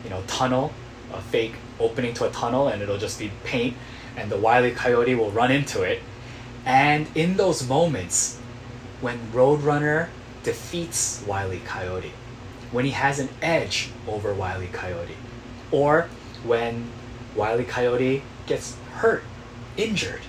you 0.04 0.10
know, 0.10 0.22
tunnel, 0.26 0.72
a 1.14 1.20
fake 1.20 1.54
opening 1.80 2.12
to 2.14 2.26
a 2.26 2.30
tunnel, 2.30 2.68
and 2.68 2.82
it'll 2.82 2.98
just 2.98 3.18
be 3.18 3.32
paint, 3.44 3.74
and 4.16 4.30
the 4.30 4.36
Wily 4.36 4.72
Coyote 4.72 5.14
will 5.14 5.30
run 5.30 5.50
into 5.50 5.82
it. 5.82 6.02
And 6.66 7.06
in 7.14 7.38
those 7.38 7.66
moments, 7.66 8.38
when 9.02 9.18
Roadrunner 9.32 10.08
defeats 10.44 11.22
Wily 11.26 11.60
Coyote, 11.66 12.12
when 12.70 12.84
he 12.84 12.92
has 12.92 13.18
an 13.18 13.28
edge 13.42 13.90
over 14.08 14.32
Wily 14.32 14.68
Coyote, 14.68 15.16
or 15.70 16.08
when 16.44 16.88
Wily 17.34 17.64
Coyote 17.64 18.22
gets 18.46 18.76
hurt, 18.94 19.24
injured, 19.76 20.22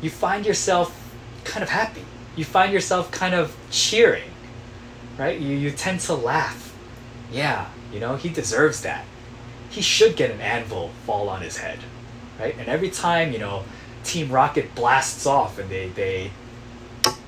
you 0.00 0.10
find 0.10 0.46
yourself 0.46 1.14
kind 1.44 1.62
of 1.62 1.70
happy. 1.70 2.04
You 2.36 2.44
find 2.44 2.72
yourself 2.72 3.10
kind 3.10 3.34
of 3.34 3.56
cheering, 3.70 4.30
right? 5.18 5.40
You, 5.40 5.56
you 5.56 5.70
tend 5.70 6.00
to 6.00 6.14
laugh. 6.14 6.76
Yeah, 7.32 7.68
you 7.92 7.98
know, 7.98 8.16
he 8.16 8.28
deserves 8.28 8.82
that. 8.82 9.04
He 9.70 9.80
should 9.80 10.16
get 10.16 10.30
an 10.30 10.40
anvil 10.40 10.90
fall 11.06 11.28
on 11.28 11.42
his 11.42 11.56
head, 11.56 11.78
right? 12.38 12.54
And 12.58 12.68
every 12.68 12.90
time, 12.90 13.32
you 13.32 13.38
know, 13.38 13.64
Team 14.04 14.30
Rocket 14.30 14.74
blasts 14.74 15.26
off 15.26 15.58
and 15.58 15.70
they, 15.70 15.88
they 15.88 16.30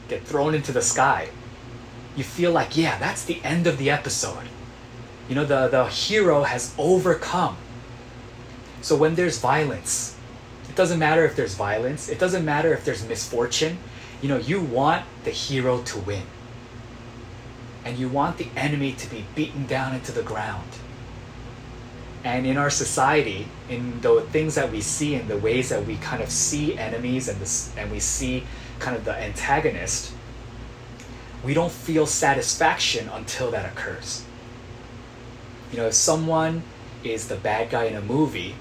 get 0.08 0.24
thrown 0.24 0.54
into 0.54 0.72
the 0.72 0.82
sky, 0.82 1.28
you 2.16 2.24
feel 2.24 2.52
like, 2.52 2.76
yeah, 2.76 2.98
that's 2.98 3.24
the 3.24 3.42
end 3.42 3.66
of 3.66 3.78
the 3.78 3.90
episode. 3.90 4.48
You 5.28 5.34
know, 5.34 5.44
the, 5.44 5.68
the 5.68 5.86
hero 5.86 6.42
has 6.42 6.74
overcome. 6.76 7.56
So 8.82 8.96
when 8.96 9.14
there's 9.14 9.38
violence, 9.38 10.16
it 10.68 10.76
doesn't 10.76 10.98
matter 10.98 11.24
if 11.24 11.36
there's 11.36 11.54
violence, 11.54 12.08
it 12.08 12.18
doesn't 12.18 12.44
matter 12.44 12.72
if 12.72 12.84
there's 12.84 13.06
misfortune. 13.06 13.78
You 14.20 14.28
know, 14.28 14.36
you 14.36 14.60
want 14.60 15.04
the 15.24 15.30
hero 15.30 15.82
to 15.82 15.98
win. 16.00 16.24
And 17.84 17.98
you 17.98 18.08
want 18.08 18.38
the 18.38 18.48
enemy 18.56 18.92
to 18.92 19.10
be 19.10 19.24
beaten 19.34 19.66
down 19.66 19.94
into 19.94 20.12
the 20.12 20.22
ground. 20.22 20.68
And 22.24 22.46
in 22.46 22.56
our 22.56 22.70
society, 22.70 23.48
in 23.68 24.00
the 24.00 24.20
things 24.30 24.54
that 24.54 24.70
we 24.70 24.80
see, 24.80 25.14
in 25.14 25.26
the 25.26 25.36
ways 25.36 25.70
that 25.70 25.84
we 25.84 25.96
kind 25.96 26.22
of 26.22 26.30
see 26.30 26.78
enemies 26.78 27.28
and, 27.28 27.40
this, 27.40 27.74
and 27.76 27.90
we 27.90 27.98
see 27.98 28.44
kind 28.82 28.96
of 28.96 29.04
the 29.04 29.14
antagonist, 29.14 30.12
we 31.44 31.54
don't 31.54 31.72
feel 31.72 32.06
satisfaction 32.06 33.08
until 33.08 33.50
that 33.52 33.64
occurs. 33.64 34.24
You 35.70 35.78
know, 35.78 35.86
if 35.86 35.94
someone 35.94 36.62
is 37.02 37.28
the 37.28 37.36
bad 37.36 37.70
guy 37.70 37.84
in 37.84 37.96
a 37.96 38.02
movie, 38.02 38.54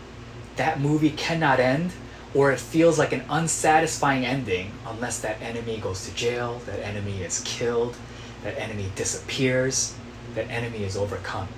that 0.56 0.80
movie 0.80 1.10
cannot 1.10 1.60
end 1.60 1.92
or 2.34 2.52
it 2.52 2.60
feels 2.60 2.98
like 2.98 3.12
an 3.12 3.24
unsatisfying 3.30 4.26
ending 4.26 4.72
unless 4.88 5.20
that 5.20 5.42
enemy 5.42 5.78
goes 5.78 6.08
to 6.08 6.16
jail, 6.16 6.62
that 6.66 6.80
enemy 6.80 7.22
is 7.24 7.42
killed, 7.44 7.98
that 8.44 8.58
enemy 8.58 8.90
disappears, 8.96 9.96
that 10.36 10.50
enemy 10.50 10.84
is 10.84 10.96
overcome. 10.96 11.50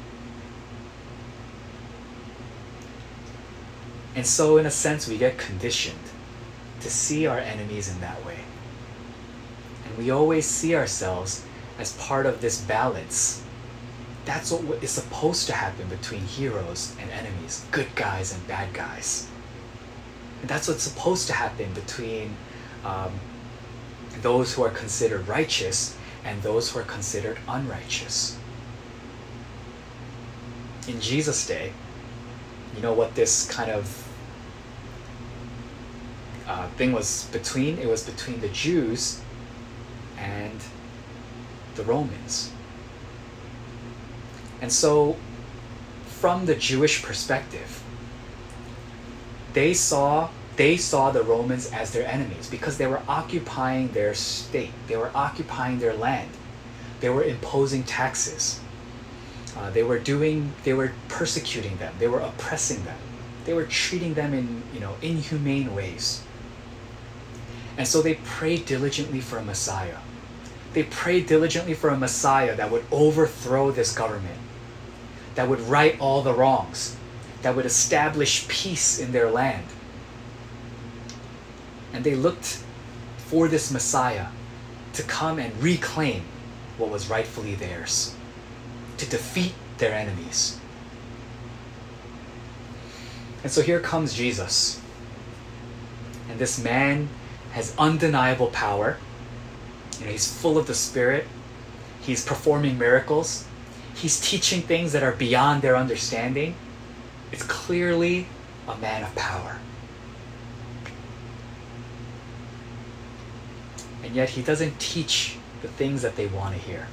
And 4.16 4.26
so, 4.26 4.58
in 4.58 4.66
a 4.66 4.72
sense, 4.72 5.08
we 5.08 5.18
get 5.18 5.38
conditioned 5.38 5.98
to 6.82 6.90
see 6.90 7.26
our 7.26 7.40
enemies 7.40 7.90
in 7.90 8.00
that 8.02 8.24
way. 8.26 8.43
And 9.94 10.04
we 10.04 10.12
always 10.12 10.46
see 10.46 10.76
ourselves 10.76 11.46
as 11.78 11.94
part 11.98 12.26
of 12.26 12.42
this 12.42 12.62
balance. 12.62 13.44
That's 14.26 14.52
what 14.52 14.84
is 14.84 14.92
supposed 14.92 15.48
to 15.48 15.54
happen 15.54 15.88
between 15.88 16.22
heroes 16.22 16.96
and 17.00 17.12
enemies, 17.12 17.66
good 17.72 17.94
guys 17.96 18.34
and 18.34 18.46
bad 18.48 18.74
guys. 18.74 19.28
And 20.42 20.50
that's 20.50 20.68
what's 20.68 20.84
supposed 20.84 21.28
to 21.28 21.34
happen 21.34 21.74
between 21.74 22.36
um, 22.84 23.12
those 24.22 24.54
who 24.54 24.64
are 24.64 24.70
considered 24.70 25.28
righteous 25.28 25.96
and 26.24 26.42
those 26.42 26.72
who 26.72 26.80
are 26.80 26.84
considered 26.84 27.38
unrighteous. 27.48 28.38
In 30.88 31.00
Jesus' 31.00 31.46
day, 31.46 31.74
you 32.76 32.82
know 32.82 32.94
what 32.94 33.16
this 33.16 33.50
kind 33.50 33.72
of 33.72 34.08
uh, 36.48 36.68
thing 36.70 36.92
was 36.92 37.30
between? 37.32 37.78
It 37.78 37.88
was 37.88 38.04
between 38.04 38.40
the 38.42 38.50
Jews 38.50 39.22
and 40.24 40.60
the 41.76 41.84
Romans. 41.84 42.52
And 44.62 44.72
so, 44.72 45.18
from 46.06 46.46
the 46.46 46.56
Jewish 46.56 47.04
perspective, 47.04 47.84
they 49.54 49.74
saw 49.74 50.30
they 50.56 50.78
saw 50.78 51.10
the 51.10 51.24
Romans 51.24 51.72
as 51.72 51.92
their 51.92 52.08
enemies 52.08 52.48
because 52.50 52.78
they 52.78 52.86
were 52.86 53.02
occupying 53.08 53.88
their 53.90 54.14
state. 54.14 54.72
They 54.88 54.96
were 54.96 55.12
occupying 55.16 55.80
their 55.80 55.96
land. 55.96 56.30
They 57.00 57.10
were 57.10 57.24
imposing 57.24 57.84
taxes. 57.84 58.60
Uh, 59.58 59.72
they 59.72 59.84
were 59.84 60.00
doing. 60.00 60.54
They 60.64 60.74
were 60.74 60.94
persecuting 61.10 61.78
them. 61.78 61.94
They 62.00 62.08
were 62.08 62.20
oppressing 62.20 62.86
them. 62.86 62.98
They 63.46 63.54
were 63.54 63.66
treating 63.66 64.14
them 64.14 64.34
in 64.34 64.64
you 64.74 64.80
know 64.80 64.96
inhumane 65.02 65.76
ways. 65.76 66.24
And 67.78 67.88
so 67.88 68.02
they 68.02 68.16
prayed 68.24 68.66
diligently 68.66 69.20
for 69.20 69.38
a 69.40 69.44
Messiah. 69.44 69.98
They 70.74 70.84
prayed 70.84 71.28
diligently 71.28 71.74
for 71.74 71.90
a 71.90 71.98
Messiah 71.98 72.56
that 72.56 72.72
would 72.72 72.84
overthrow 72.92 73.72
this 73.72 73.94
government, 73.94 74.40
that 75.36 75.48
would 75.48 75.62
right 75.62 76.00
all 76.00 76.22
the 76.22 76.34
wrongs, 76.34 76.96
that 77.44 77.56
would 77.56 77.66
establish 77.66 78.48
peace 78.48 79.00
in 79.00 79.12
their 79.12 79.30
land. 79.30 79.68
And 81.94 82.04
they 82.04 82.16
looked 82.16 82.64
for 83.18 83.48
this 83.48 83.72
Messiah 83.72 84.28
to 84.94 85.04
come 85.04 85.40
and 85.40 85.62
reclaim 85.62 86.24
what 86.78 86.90
was 86.90 87.10
rightfully 87.10 87.56
theirs, 87.56 88.16
to 88.98 89.10
defeat 89.10 89.54
their 89.78 89.94
enemies. 89.94 90.60
And 93.44 93.52
so 93.52 93.62
here 93.62 93.80
comes 93.80 94.14
Jesus. 94.14 94.82
And 96.30 96.40
this 96.40 96.64
man 96.64 97.10
has 97.52 97.76
undeniable 97.78 98.48
power. 98.48 98.98
You 100.00 100.06
know, 100.06 100.12
he's 100.12 100.32
full 100.32 100.58
of 100.58 100.68
the 100.68 100.74
Spirit. 100.74 101.28
He's 102.02 102.26
performing 102.26 102.78
miracles. 102.78 103.46
He's 103.96 104.20
teaching 104.20 104.62
things 104.62 104.92
that 104.94 105.04
are 105.04 105.12
beyond 105.12 105.62
their 105.62 105.76
understanding 105.76 106.56
It's 107.32 107.44
clearly 107.44 108.28
a 108.68 108.78
man 108.78 109.04
of 109.04 109.16
power. 109.16 109.60
And 114.04 114.16
yet 114.16 114.30
he 114.30 114.42
doesn't 114.42 114.80
teach 114.80 115.38
the 115.62 115.68
things 115.68 116.02
that 116.02 116.16
they 116.16 116.28
want 116.28 116.54
to 116.56 116.62
hear. 116.62 116.88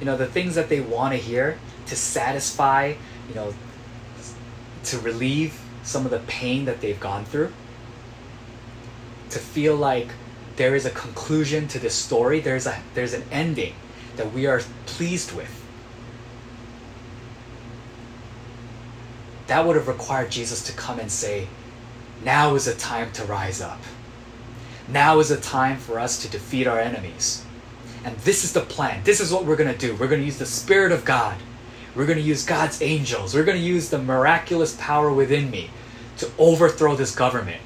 You 0.00 0.06
know, 0.06 0.16
the 0.16 0.26
things 0.26 0.54
that 0.54 0.68
they 0.68 0.80
want 0.80 1.12
to 1.12 1.18
hear 1.18 1.58
to 1.86 1.96
satisfy, 1.96 2.94
you 3.28 3.34
know, 3.34 3.52
to 4.84 4.98
relieve 5.00 5.60
some 5.82 6.04
of 6.04 6.10
the 6.10 6.20
pain 6.20 6.64
that 6.66 6.80
they've 6.80 7.00
gone 7.00 7.24
through, 7.24 7.52
to 9.30 9.38
feel 9.38 9.76
like 9.76 10.08
there 10.58 10.76
is 10.76 10.84
a 10.84 10.90
conclusion 10.90 11.66
to 11.68 11.78
this 11.78 11.94
story, 11.94 12.40
there's 12.40 12.66
a 12.66 12.78
there's 12.94 13.14
an 13.14 13.24
ending 13.32 13.74
that 14.16 14.32
we 14.32 14.46
are 14.46 14.60
pleased 14.86 15.32
with. 15.34 15.58
that 19.48 19.66
would 19.66 19.76
have 19.76 19.88
required 19.88 20.30
Jesus 20.30 20.62
to 20.64 20.72
come 20.72 21.00
and 21.00 21.10
say, 21.10 21.48
Now 22.22 22.54
is 22.54 22.66
the 22.66 22.74
time 22.74 23.10
to 23.12 23.24
rise 23.24 23.60
up. 23.60 23.80
Now 24.86 25.18
is 25.18 25.30
the 25.30 25.36
time 25.36 25.78
for 25.78 25.98
us 25.98 26.22
to 26.22 26.28
defeat 26.28 26.66
our 26.66 26.78
enemies. 26.78 27.44
And 28.04 28.16
this 28.18 28.44
is 28.44 28.52
the 28.52 28.60
plan. 28.60 29.02
This 29.04 29.20
is 29.20 29.32
what 29.32 29.44
we're 29.44 29.56
going 29.56 29.72
to 29.72 29.78
do. 29.78 29.94
We're 29.96 30.08
going 30.08 30.20
to 30.20 30.26
use 30.26 30.38
the 30.38 30.46
Spirit 30.46 30.92
of 30.92 31.04
God. 31.04 31.36
We're 31.94 32.06
going 32.06 32.18
to 32.18 32.24
use 32.24 32.44
God's 32.44 32.80
angels. 32.80 33.34
We're 33.34 33.44
going 33.44 33.58
to 33.58 33.64
use 33.64 33.88
the 33.88 33.98
miraculous 33.98 34.76
power 34.78 35.12
within 35.12 35.50
me 35.50 35.70
to 36.18 36.30
overthrow 36.38 36.94
this 36.94 37.14
government. 37.14 37.60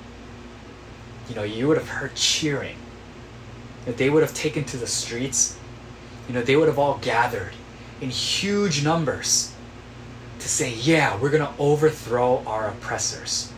You 1.28 1.34
know, 1.34 1.42
you 1.42 1.68
would 1.68 1.76
have 1.76 1.88
heard 1.88 2.14
cheering. 2.14 2.76
That 3.86 3.96
they 3.96 4.10
would 4.10 4.22
have 4.22 4.34
taken 4.34 4.64
to 4.64 4.76
the 4.76 4.86
streets. 4.86 5.58
You 6.28 6.34
know, 6.34 6.42
they 6.42 6.56
would 6.56 6.68
have 6.68 6.78
all 6.78 6.98
gathered 6.98 7.52
in 8.00 8.10
huge 8.10 8.84
numbers 8.84 9.52
to 10.38 10.48
say, 10.48 10.74
yeah, 10.74 11.16
we're 11.20 11.30
going 11.30 11.46
to 11.46 11.52
overthrow 11.58 12.42
our 12.46 12.68
oppressors. 12.68 13.52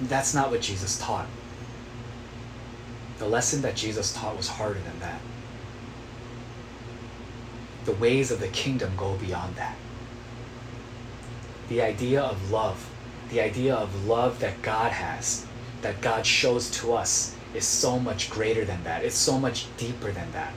That's 0.00 0.34
not 0.34 0.50
what 0.50 0.60
Jesus 0.60 0.98
taught. 0.98 1.26
The 3.18 3.26
lesson 3.26 3.62
that 3.62 3.76
Jesus 3.76 4.12
taught 4.12 4.36
was 4.36 4.48
harder 4.48 4.80
than 4.80 4.98
that. 5.00 5.20
The 7.84 7.92
ways 7.92 8.30
of 8.30 8.40
the 8.40 8.48
kingdom 8.48 8.92
go 8.96 9.14
beyond 9.14 9.56
that. 9.56 9.76
The 11.68 11.82
idea 11.82 12.20
of 12.20 12.50
love, 12.50 12.90
the 13.30 13.40
idea 13.40 13.74
of 13.74 14.06
love 14.06 14.40
that 14.40 14.60
God 14.60 14.92
has, 14.92 15.46
that 15.86 16.00
God 16.00 16.26
shows 16.26 16.68
to 16.70 16.94
us, 16.94 17.36
is 17.54 17.64
so 17.64 17.96
much 17.96 18.28
greater 18.28 18.64
than 18.64 18.82
that. 18.82 19.04
It's 19.04 19.14
so 19.14 19.38
much 19.38 19.66
deeper 19.76 20.10
than 20.10 20.32
that. 20.32 20.52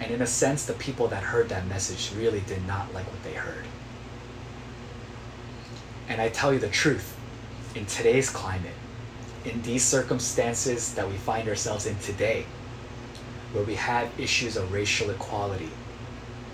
And 0.00 0.12
in 0.12 0.22
a 0.22 0.26
sense, 0.28 0.64
the 0.64 0.74
people 0.74 1.08
that 1.08 1.24
heard 1.24 1.48
that 1.48 1.66
message 1.66 2.16
really 2.16 2.38
did 2.46 2.64
not 2.68 2.94
like 2.94 3.04
what 3.06 3.20
they 3.24 3.32
heard. 3.32 3.64
And 6.08 6.20
I 6.20 6.28
tell 6.28 6.52
you 6.52 6.60
the 6.60 6.68
truth, 6.68 7.18
in 7.74 7.84
today's 7.86 8.30
climate, 8.30 8.76
in 9.44 9.60
these 9.62 9.82
circumstances 9.82 10.94
that 10.94 11.08
we 11.08 11.16
find 11.16 11.48
ourselves 11.48 11.84
in 11.84 11.98
today, 11.98 12.46
where 13.52 13.64
we 13.64 13.74
have 13.74 14.08
issues 14.20 14.56
of 14.56 14.72
racial 14.72 15.10
equality, 15.10 15.70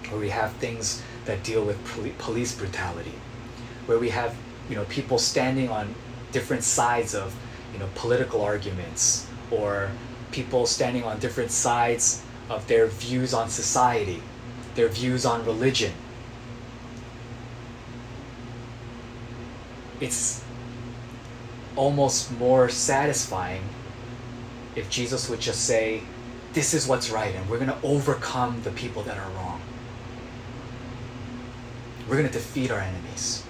where 0.08 0.18
we 0.18 0.30
have 0.30 0.52
things 0.54 1.02
that 1.26 1.44
deal 1.44 1.62
with 1.66 1.84
poli- 1.84 2.14
police 2.16 2.54
brutality, 2.54 3.18
where 3.84 3.98
we 3.98 4.08
have 4.08 4.34
you 4.70 4.76
know 4.76 4.84
people 4.84 5.18
standing 5.18 5.68
on 5.68 5.94
different 6.32 6.64
sides 6.64 7.14
of 7.14 7.34
you 7.72 7.78
know 7.78 7.88
political 7.94 8.42
arguments, 8.42 9.28
or 9.50 9.90
people 10.32 10.66
standing 10.66 11.04
on 11.04 11.18
different 11.18 11.50
sides 11.50 12.24
of 12.50 12.66
their 12.66 12.86
views 12.86 13.32
on 13.32 13.48
society, 13.48 14.22
their 14.74 14.88
views 14.88 15.24
on 15.24 15.44
religion. 15.44 15.92
It's 20.00 20.42
almost 21.76 22.32
more 22.32 22.68
satisfying 22.68 23.62
if 24.74 24.90
Jesus 24.90 25.28
would 25.28 25.40
just 25.40 25.64
say, 25.64 26.02
This 26.52 26.74
is 26.74 26.86
what's 26.86 27.10
right, 27.10 27.34
and 27.34 27.48
we're 27.48 27.58
going 27.58 27.70
to 27.70 27.82
overcome 27.86 28.60
the 28.62 28.70
people 28.72 29.02
that 29.04 29.16
are 29.16 29.30
wrong. 29.30 29.60
We're 32.08 32.16
going 32.16 32.26
to 32.26 32.32
defeat 32.32 32.70
our 32.70 32.80
enemies. 32.80 33.44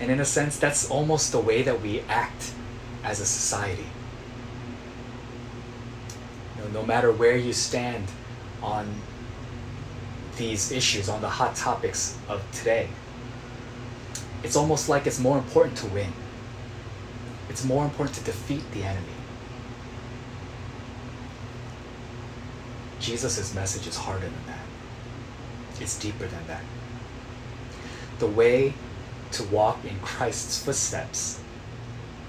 And 0.00 0.10
in 0.10 0.20
a 0.20 0.24
sense, 0.24 0.58
that's 0.58 0.90
almost 0.90 1.32
the 1.32 1.40
way 1.40 1.62
that 1.62 1.80
we 1.80 2.00
act 2.08 2.52
as 3.02 3.20
a 3.20 3.26
society. 3.26 3.86
You 6.56 6.64
know, 6.64 6.80
no 6.80 6.86
matter 6.86 7.10
where 7.10 7.36
you 7.36 7.52
stand 7.52 8.06
on 8.62 8.94
these 10.36 10.70
issues, 10.70 11.08
on 11.08 11.20
the 11.20 11.28
hot 11.28 11.56
topics 11.56 12.16
of 12.28 12.44
today, 12.52 12.88
it's 14.44 14.54
almost 14.56 14.88
like 14.88 15.06
it's 15.06 15.18
more 15.18 15.36
important 15.36 15.76
to 15.78 15.86
win. 15.88 16.12
It's 17.48 17.64
more 17.64 17.84
important 17.84 18.16
to 18.18 18.24
defeat 18.24 18.62
the 18.72 18.84
enemy. 18.84 19.06
Jesus' 23.00 23.54
message 23.54 23.86
is 23.86 23.96
harder 23.96 24.26
than 24.26 24.46
that. 24.46 25.80
It's 25.80 25.98
deeper 25.98 26.26
than 26.26 26.46
that. 26.46 26.62
The 28.18 28.26
way 28.26 28.74
to 29.32 29.44
walk 29.44 29.84
in 29.84 29.98
Christ's 30.00 30.62
footsteps 30.62 31.40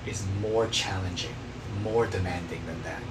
is 0.05 0.25
more 0.41 0.67
challenging, 0.67 1.33
more 1.83 2.05
demanding 2.05 2.62
than 2.65 2.83
that. 2.83 3.01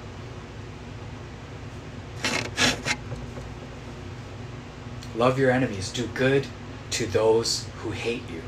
Love 5.15 5.39
your 5.39 5.51
enemies, 5.51 5.91
do 5.91 6.07
good 6.07 6.47
to 6.91 7.05
those 7.05 7.67
who 7.77 7.91
hate 7.91 8.23
you. 8.29 8.41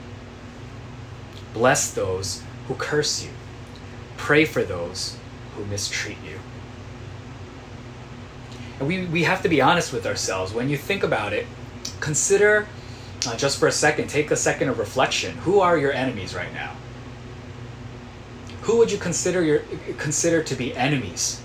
Bless 1.54 1.92
those 1.92 2.44
who 2.68 2.76
curse 2.76 3.24
you. 3.24 3.32
Pray 4.18 4.46
for 4.46 4.64
those 4.64 5.18
who 5.56 5.66
mistreat 5.66 6.18
you. 6.26 6.40
And 8.80 8.88
we, 8.88 9.06
we 9.06 9.24
have 9.24 9.42
to 9.44 9.50
be 9.50 9.62
honest 9.62 9.92
with 9.92 10.06
ourselves. 10.06 10.54
When 10.54 10.70
you 10.70 10.78
think 10.78 11.04
about 11.04 11.34
it, 11.34 11.46
consider 12.00 12.68
uh, 13.28 13.36
just 13.36 13.60
for 13.60 13.68
a 13.68 13.72
second, 13.72 14.08
take 14.08 14.32
a 14.32 14.36
second 14.36 14.70
of 14.70 14.80
reflection. 14.80 15.36
Who 15.38 15.60
are 15.60 15.78
your 15.78 15.92
enemies 15.92 16.34
right 16.34 16.54
now? 16.54 16.76
Who 18.64 18.78
would 18.78 18.92
you 18.92 18.98
consider 18.98 19.44
your 19.44 19.60
consider 19.98 20.44
to 20.44 20.56
be 20.56 20.76
enemies? 20.76 21.42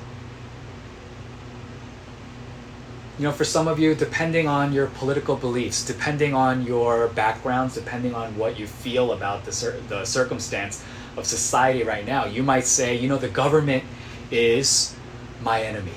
You 3.18 3.24
know, 3.24 3.32
for 3.32 3.44
some 3.44 3.66
of 3.66 3.78
you, 3.78 3.94
depending 3.94 4.46
on 4.46 4.74
your 4.74 4.88
political 4.88 5.36
beliefs, 5.36 5.82
depending 5.82 6.34
on 6.34 6.66
your 6.66 7.08
backgrounds, 7.08 7.74
depending 7.74 8.14
on 8.14 8.36
what 8.36 8.58
you 8.58 8.66
feel 8.66 9.12
about 9.12 9.46
the, 9.46 9.52
cir- 9.52 9.80
the 9.88 10.04
circumstance 10.04 10.84
of 11.16 11.24
society 11.24 11.82
right 11.82 12.04
now, 12.04 12.26
you 12.26 12.42
might 12.42 12.66
say, 12.66 12.94
you 12.94 13.08
know, 13.08 13.16
the 13.16 13.28
government 13.28 13.84
is 14.30 14.94
my 15.40 15.62
enemy. 15.62 15.94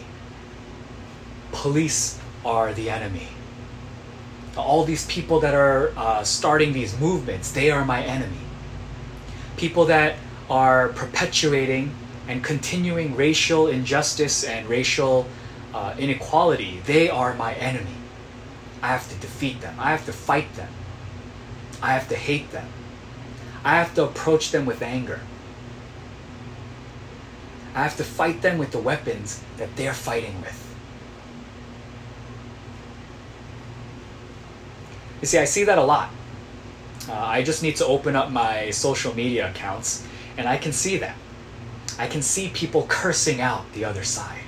Police 1.51 2.17
are 2.45 2.73
the 2.73 2.89
enemy. 2.89 3.27
All 4.57 4.83
these 4.83 5.05
people 5.05 5.39
that 5.41 5.53
are 5.53 5.91
uh, 5.95 6.23
starting 6.23 6.73
these 6.73 6.99
movements, 6.99 7.51
they 7.51 7.71
are 7.71 7.85
my 7.85 8.03
enemy. 8.03 8.41
People 9.57 9.85
that 9.85 10.15
are 10.49 10.89
perpetuating 10.89 11.95
and 12.27 12.43
continuing 12.43 13.15
racial 13.15 13.67
injustice 13.67 14.43
and 14.43 14.67
racial 14.67 15.27
uh, 15.73 15.95
inequality, 15.97 16.81
they 16.85 17.09
are 17.09 17.33
my 17.35 17.53
enemy. 17.55 17.95
I 18.81 18.87
have 18.87 19.09
to 19.09 19.15
defeat 19.15 19.61
them. 19.61 19.75
I 19.79 19.91
have 19.91 20.05
to 20.05 20.13
fight 20.13 20.53
them. 20.55 20.69
I 21.81 21.93
have 21.93 22.07
to 22.09 22.15
hate 22.15 22.51
them. 22.51 22.67
I 23.63 23.75
have 23.75 23.93
to 23.95 24.03
approach 24.03 24.51
them 24.51 24.65
with 24.65 24.81
anger. 24.81 25.21
I 27.75 27.83
have 27.83 27.97
to 27.97 28.03
fight 28.03 28.41
them 28.41 28.57
with 28.57 28.71
the 28.71 28.79
weapons 28.79 29.43
that 29.57 29.75
they're 29.75 29.93
fighting 29.93 30.41
with. 30.41 30.68
You 35.21 35.27
see, 35.27 35.37
I 35.37 35.45
see 35.45 35.63
that 35.65 35.77
a 35.77 35.83
lot. 35.83 36.09
Uh, 37.07 37.13
I 37.13 37.43
just 37.43 37.63
need 37.63 37.75
to 37.77 37.85
open 37.85 38.15
up 38.15 38.31
my 38.31 38.69
social 38.69 39.15
media 39.15 39.49
accounts 39.49 40.05
and 40.37 40.47
I 40.47 40.57
can 40.57 40.71
see 40.71 40.97
that. 40.97 41.15
I 41.97 42.07
can 42.07 42.21
see 42.21 42.49
people 42.49 42.85
cursing 42.87 43.41
out 43.41 43.71
the 43.73 43.83
other 43.83 44.03
side. 44.03 44.43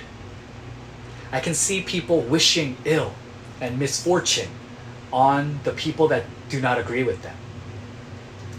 I 1.30 1.40
can 1.40 1.54
see 1.54 1.82
people 1.82 2.20
wishing 2.20 2.76
ill 2.84 3.12
and 3.60 3.78
misfortune 3.78 4.48
on 5.12 5.60
the 5.64 5.72
people 5.72 6.08
that 6.08 6.24
do 6.48 6.60
not 6.60 6.78
agree 6.78 7.02
with 7.02 7.22
them. 7.22 7.36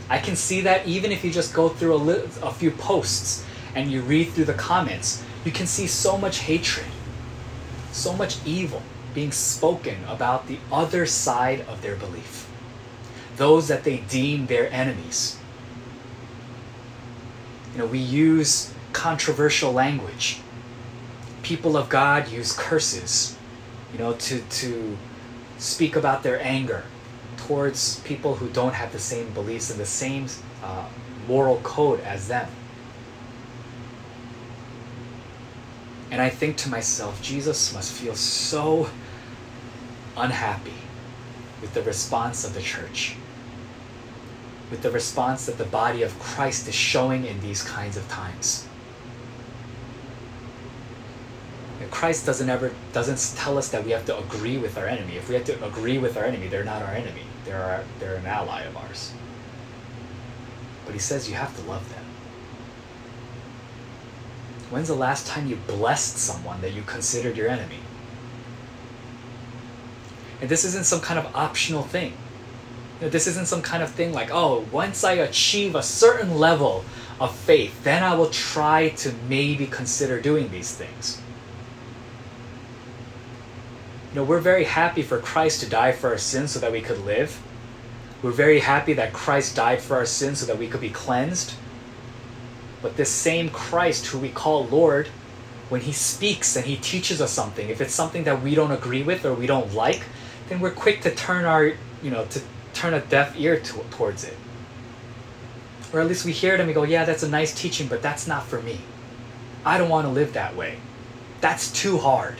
I 0.09 0.19
can 0.19 0.35
see 0.35 0.61
that 0.61 0.85
even 0.85 1.11
if 1.11 1.23
you 1.23 1.31
just 1.31 1.53
go 1.53 1.69
through 1.69 1.95
a, 1.95 1.97
li- 1.97 2.29
a 2.41 2.51
few 2.51 2.71
posts 2.71 3.45
and 3.73 3.91
you 3.91 4.01
read 4.01 4.29
through 4.29 4.45
the 4.45 4.53
comments, 4.53 5.23
you 5.45 5.51
can 5.51 5.65
see 5.65 5.87
so 5.87 6.17
much 6.17 6.39
hatred, 6.39 6.87
so 7.91 8.13
much 8.13 8.37
evil 8.45 8.83
being 9.13 9.31
spoken 9.31 10.03
about 10.07 10.47
the 10.47 10.57
other 10.71 11.05
side 11.05 11.61
of 11.61 11.81
their 11.81 11.95
belief, 11.95 12.49
those 13.37 13.67
that 13.67 13.83
they 13.83 13.97
deem 13.97 14.47
their 14.47 14.71
enemies. 14.71 15.37
You 17.73 17.79
know, 17.79 17.85
we 17.85 17.99
use 17.99 18.73
controversial 18.91 19.71
language. 19.71 20.39
People 21.41 21.75
of 21.75 21.89
God 21.89 22.29
use 22.29 22.53
curses, 22.53 23.37
you 23.91 23.99
know, 23.99 24.13
to, 24.13 24.39
to 24.41 24.97
speak 25.57 25.95
about 25.95 26.23
their 26.23 26.41
anger 26.41 26.83
towards 27.37 27.99
people 28.01 28.35
who 28.35 28.47
don't 28.49 28.73
have 28.73 28.91
the 28.91 28.99
same 28.99 29.29
beliefs 29.31 29.69
and 29.69 29.79
the 29.79 29.85
same 29.85 30.27
uh, 30.63 30.85
moral 31.27 31.59
code 31.63 31.99
as 32.01 32.27
them. 32.27 32.47
And 36.11 36.21
I 36.21 36.29
think 36.29 36.57
to 36.57 36.69
myself, 36.69 37.21
Jesus 37.23 37.73
must 37.73 37.91
feel 37.91 38.15
so 38.15 38.89
unhappy 40.15 40.73
with 41.61 41.73
the 41.73 41.81
response 41.83 42.45
of 42.45 42.53
the 42.53 42.61
church, 42.61 43.15
with 44.69 44.81
the 44.81 44.91
response 44.91 45.45
that 45.45 45.57
the 45.57 45.65
body 45.65 46.03
of 46.03 46.17
Christ 46.19 46.67
is 46.67 46.75
showing 46.75 47.25
in 47.25 47.39
these 47.41 47.63
kinds 47.63 47.97
of 47.97 48.07
times. 48.09 48.67
Christ 51.91 52.25
doesn't 52.25 52.49
ever 52.49 52.71
doesn't 52.91 53.37
tell 53.37 53.57
us 53.57 53.69
that 53.69 53.83
we 53.85 53.91
have 53.91 54.05
to 54.05 54.17
agree 54.17 54.57
with 54.57 54.77
our 54.77 54.87
enemy. 54.87 55.15
If 55.15 55.29
we 55.29 55.35
have 55.35 55.45
to 55.45 55.65
agree 55.65 55.97
with 55.97 56.17
our 56.17 56.23
enemy, 56.23 56.47
they're 56.47 56.63
not 56.63 56.81
our 56.81 56.93
enemy. 56.93 57.21
They're 57.45 57.61
our, 57.61 57.83
they're 57.99 58.15
an 58.15 58.25
ally 58.25 58.63
of 58.63 58.75
ours. 58.75 59.13
But 60.85 60.93
he 60.93 60.99
says 60.99 61.29
you 61.29 61.35
have 61.35 61.55
to 61.55 61.69
love 61.69 61.87
them. 61.89 62.03
When's 64.69 64.87
the 64.87 64.95
last 64.95 65.27
time 65.27 65.47
you 65.47 65.55
blessed 65.55 66.17
someone 66.17 66.61
that 66.61 66.73
you 66.73 66.81
considered 66.81 67.37
your 67.37 67.47
enemy? 67.47 67.79
And 70.43 70.49
this 70.49 70.65
isn't 70.65 70.85
some 70.85 70.99
kind 70.99 71.17
of 71.17 71.33
optional 71.37 71.83
thing. 71.83 72.11
You 72.99 73.05
know, 73.05 73.09
this 73.09 73.27
isn't 73.27 73.47
some 73.47 73.61
kind 73.61 73.81
of 73.81 73.89
thing 73.89 74.11
like, 74.11 74.29
oh, 74.29 74.65
once 74.73 75.05
I 75.05 75.13
achieve 75.13 75.73
a 75.73 75.81
certain 75.81 76.37
level 76.37 76.83
of 77.17 77.33
faith, 77.33 77.81
then 77.85 78.03
I 78.03 78.15
will 78.15 78.29
try 78.29 78.89
to 78.89 79.13
maybe 79.29 79.65
consider 79.65 80.19
doing 80.19 80.51
these 80.51 80.75
things. 80.75 81.21
You 84.09 84.17
know, 84.17 84.25
we're 84.25 84.41
very 84.41 84.65
happy 84.65 85.01
for 85.01 85.17
Christ 85.17 85.61
to 85.61 85.69
die 85.69 85.93
for 85.93 86.09
our 86.09 86.17
sins 86.17 86.51
so 86.51 86.59
that 86.59 86.73
we 86.73 86.81
could 86.81 87.05
live. 87.05 87.41
We're 88.21 88.31
very 88.31 88.59
happy 88.59 88.91
that 88.95 89.13
Christ 89.13 89.55
died 89.55 89.81
for 89.81 89.95
our 89.95 90.05
sins 90.05 90.41
so 90.41 90.45
that 90.47 90.57
we 90.57 90.67
could 90.67 90.81
be 90.81 90.89
cleansed. 90.89 91.53
But 92.81 92.97
this 92.97 93.09
same 93.09 93.47
Christ 93.49 94.07
who 94.07 94.19
we 94.19 94.27
call 94.27 94.65
Lord, 94.65 95.07
when 95.69 95.79
he 95.79 95.93
speaks 95.93 96.57
and 96.57 96.65
he 96.65 96.75
teaches 96.75 97.21
us 97.21 97.31
something, 97.31 97.69
if 97.69 97.79
it's 97.79 97.93
something 97.93 98.25
that 98.25 98.41
we 98.41 98.55
don't 98.55 98.73
agree 98.73 99.03
with 99.03 99.25
or 99.25 99.33
we 99.33 99.47
don't 99.47 99.73
like, 99.73 100.03
then 100.49 100.59
we're 100.59 100.71
quick 100.71 101.01
to 101.01 101.13
turn 101.13 101.45
our, 101.45 101.73
you 102.01 102.11
know, 102.11 102.25
to 102.25 102.41
turn 102.73 102.93
a 102.93 102.99
deaf 102.99 103.37
ear 103.37 103.59
to, 103.59 103.83
towards 103.91 104.23
it. 104.23 104.37
Or 105.93 106.01
at 106.01 106.07
least 106.07 106.25
we 106.25 106.31
hear 106.31 106.55
it 106.55 106.59
and 106.59 106.67
we 106.67 106.73
go, 106.73 106.83
yeah, 106.83 107.05
that's 107.05 107.23
a 107.23 107.29
nice 107.29 107.53
teaching, 107.53 107.87
but 107.87 108.01
that's 108.01 108.27
not 108.27 108.45
for 108.45 108.61
me. 108.61 108.79
I 109.65 109.77
don't 109.77 109.89
want 109.89 110.07
to 110.07 110.11
live 110.11 110.33
that 110.33 110.55
way. 110.55 110.77
That's 111.39 111.71
too 111.71 111.97
hard. 111.99 112.35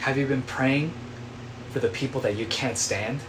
Have 0.00 0.16
you 0.16 0.26
been 0.26 0.42
praying 0.42 0.92
for 1.70 1.80
the 1.80 1.88
people 1.88 2.20
that 2.22 2.36
you 2.36 2.46
can't 2.46 2.78
stand? 2.78 3.20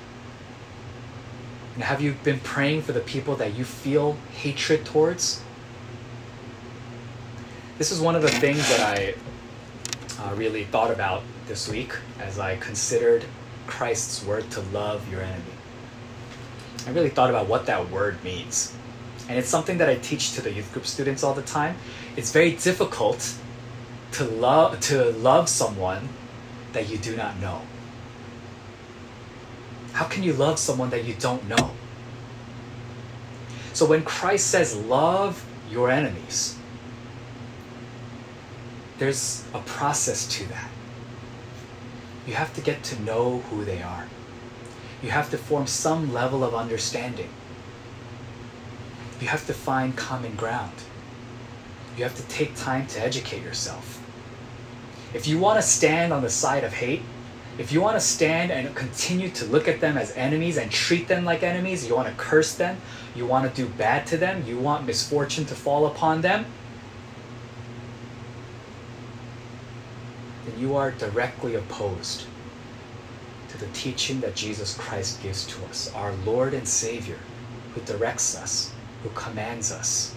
And 1.76 1.84
have 1.84 2.02
you 2.02 2.16
been 2.24 2.40
praying 2.40 2.84
for 2.84 2.92
the 2.92 3.00
people 3.00 3.36
that 3.38 3.56
you 3.56 3.66
feel 3.66 4.18
hatred 4.34 4.86
towards? 4.86 5.42
This 7.82 7.92
is 7.92 8.00
one 8.00 8.16
of 8.16 8.22
the 8.22 8.30
things 8.30 8.60
that 8.70 8.80
I 8.80 9.16
uh, 10.22 10.36
really 10.36 10.66
thought 10.66 10.92
about 10.92 11.24
this 11.48 11.68
week 11.68 11.96
as 12.20 12.38
I 12.38 12.58
considered 12.58 13.26
Christ's 13.66 14.24
word 14.24 14.48
to 14.52 14.62
love 14.72 15.12
your 15.12 15.22
enemy. 15.22 15.42
I 16.86 16.92
really 16.92 17.10
thought 17.10 17.32
about 17.32 17.48
what 17.48 17.66
that 17.66 17.90
word 17.90 18.24
means. 18.24 18.76
And 19.28 19.40
it's 19.40 19.48
something 19.48 19.80
that 19.80 19.90
I 19.90 19.96
teach 19.96 20.34
to 20.34 20.44
the 20.44 20.54
youth 20.54 20.72
group 20.74 20.86
students 20.86 21.24
all 21.24 21.34
the 21.34 21.42
time. 21.42 21.76
It's 22.16 22.32
very 22.32 22.52
difficult 22.52 23.34
to 24.12 24.26
love 24.26 24.80
to 24.82 25.06
love 25.14 25.50
someone 25.50 26.08
that 26.74 26.88
you 26.88 27.00
do 27.00 27.16
not 27.18 27.40
know? 27.40 27.64
How 29.94 30.06
can 30.06 30.22
you 30.22 30.34
love 30.34 30.60
someone 30.60 30.92
that 30.92 31.04
you 31.04 31.16
don't 31.16 31.48
know? 31.48 31.72
So 33.74 33.88
when 33.88 34.04
Christ 34.04 34.52
says, 34.52 34.76
love 34.78 35.44
your 35.72 35.90
enemies, 35.90 36.60
there's 39.02 39.44
a 39.56 39.60
process 39.62 40.28
to 40.28 40.48
that. 40.50 40.70
You 42.28 42.36
have 42.36 42.54
to 42.54 42.62
get 42.62 42.84
to 42.84 43.02
know 43.02 43.40
who 43.50 43.66
they 43.66 43.82
are. 43.82 44.06
You 45.02 45.10
have 45.10 45.32
to 45.32 45.40
form 45.40 45.66
some 45.66 46.14
level 46.14 46.44
of 46.44 46.54
understanding. 46.54 47.30
You 49.20 49.28
have 49.28 49.48
to 49.48 49.56
find 49.56 49.98
common 49.98 50.36
ground. 50.36 50.74
You 51.98 52.04
have 52.04 52.16
to 52.16 52.22
take 52.28 52.56
time 52.56 52.86
to 52.90 53.02
educate 53.02 53.42
yourself. 53.42 54.00
If 55.16 55.28
you 55.28 55.40
want 55.40 55.58
to 55.58 55.64
stand 55.68 56.14
on 56.14 56.22
the 56.22 56.30
side 56.30 56.64
of 56.64 56.74
hate, 56.74 57.02
if 57.58 57.72
you 57.72 57.82
want 57.82 57.96
to 57.96 58.00
stand 58.00 58.52
and 58.52 58.76
continue 58.76 59.30
to 59.30 59.46
look 59.46 59.68
at 59.68 59.82
them 59.82 59.98
as 59.98 60.16
enemies 60.16 60.58
and 60.58 60.70
treat 60.70 61.08
them 61.08 61.26
like 61.26 61.42
enemies, 61.42 61.88
you 61.88 61.96
want 61.96 62.08
to 62.08 62.14
curse 62.24 62.54
them, 62.54 62.78
you 63.16 63.26
want 63.26 63.50
to 63.50 63.62
do 63.64 63.68
bad 63.68 64.06
to 64.08 64.18
them, 64.18 64.44
you 64.46 64.60
want 64.60 64.86
misfortune 64.86 65.46
to 65.46 65.56
fall 65.56 65.88
upon 65.88 66.22
them, 66.22 66.46
you 70.62 70.76
are 70.76 70.92
directly 70.92 71.56
opposed 71.56 72.26
to 73.50 73.58
the 73.58 73.66
teaching 73.74 74.22
that 74.22 74.36
Jesus 74.36 74.78
Christ 74.78 75.22
gives 75.24 75.48
to 75.48 75.66
us, 75.66 75.92
our 75.96 76.14
Lord 76.24 76.54
and 76.54 76.68
Savior, 76.68 77.18
who 77.74 77.82
directs 77.82 78.38
us, 78.38 78.72
who 79.02 79.10
commands 79.10 79.72
us. 79.72 80.14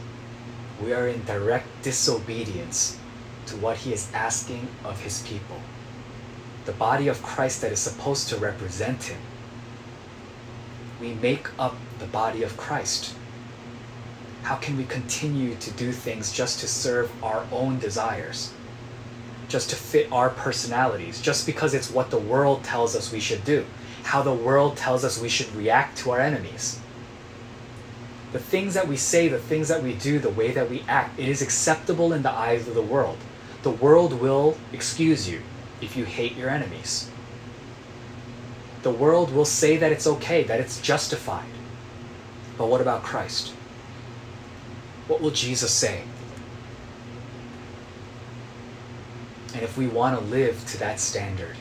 We 0.83 0.93
are 0.93 1.09
in 1.09 1.25
direct 1.25 1.67
disobedience 1.83 2.99
to 3.47 3.57
what 3.57 3.79
he 3.79 3.93
is 3.95 4.13
asking 4.13 4.69
of 4.85 5.01
his 5.01 5.23
people. 5.23 5.61
The 6.67 6.73
body 6.73 7.09
of 7.09 7.23
Christ 7.23 7.63
that 7.63 7.73
is 7.73 7.81
supposed 7.81 8.29
to 8.29 8.37
represent 8.37 9.05
him. 9.05 9.19
We 11.01 11.15
make 11.15 11.49
up 11.59 11.75
the 11.99 12.07
body 12.07 12.43
of 12.43 12.57
Christ. 12.59 13.15
How 14.43 14.57
can 14.57 14.77
we 14.77 14.85
continue 14.85 15.55
to 15.55 15.71
do 15.71 15.91
things 15.91 16.33
just 16.33 16.61
to 16.61 16.69
serve 16.69 17.11
our 17.25 17.47
own 17.51 17.79
desires? 17.79 18.53
Just 19.55 19.71
to 19.71 19.77
fit 19.77 20.11
our 20.11 20.31
personalities, 20.31 21.23
just 21.23 21.47
because 21.47 21.75
it's 21.75 21.89
what 21.89 22.11
the 22.11 22.19
world 22.19 22.65
tells 22.65 22.97
us 22.97 23.13
we 23.13 23.21
should 23.21 23.45
do, 23.45 23.65
how 24.03 24.21
the 24.21 24.35
world 24.35 24.77
tells 24.77 25.05
us 25.05 25.23
we 25.23 25.29
should 25.29 25.55
react 25.55 25.97
to 25.99 26.11
our 26.11 26.19
enemies 26.19 26.81
the 28.35 28.41
things 28.41 28.75
that 28.75 28.89
we 28.89 28.97
say, 28.97 29.29
the 29.29 29.39
things 29.39 29.69
that 29.69 29.81
we 29.81 29.95
do, 29.95 30.19
the 30.19 30.29
way 30.29 30.51
that 30.51 30.69
we 30.69 30.83
act, 30.89 31.21
it 31.21 31.29
is 31.29 31.41
acceptable 31.41 32.13
in 32.13 32.25
the 32.25 32.33
eyes 32.33 32.67
of 32.67 32.75
the 32.75 32.83
world. 32.83 33.17
The 33.63 33.71
world 33.71 34.21
will 34.21 34.59
excuse 34.73 35.29
you 35.29 35.41
if 35.81 35.97
you 35.97 36.05
hate 36.05 36.35
your 36.35 36.51
enemies. 36.51 37.09
The 38.83 38.91
world 38.91 39.33
will 39.33 39.45
say 39.45 39.77
that 39.77 39.93
it's 39.93 40.09
okay, 40.09 40.43
that 40.43 40.59
it's 40.59 40.81
justified. 40.81 41.47
But 42.59 42.67
what 42.67 42.81
about 42.81 43.05
Christ? 43.05 43.55
What 45.07 45.21
will 45.21 45.31
Jesus 45.31 45.71
say? 45.71 46.03
And 49.55 49.63
if 49.63 49.79
we 49.79 49.87
want 49.87 50.19
to 50.19 50.25
live 50.25 50.65
to 50.67 50.79
that 50.79 51.01
standard, 51.01 51.57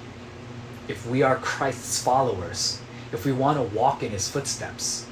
if 0.87 1.07
we 1.07 1.21
are 1.21 1.37
Christ's 1.37 2.01
followers, 2.03 2.81
if 3.11 3.25
we 3.25 3.31
want 3.31 3.57
to 3.57 3.75
walk 3.75 4.03
in 4.03 4.11
his 4.11 4.27
footsteps, 4.27 5.05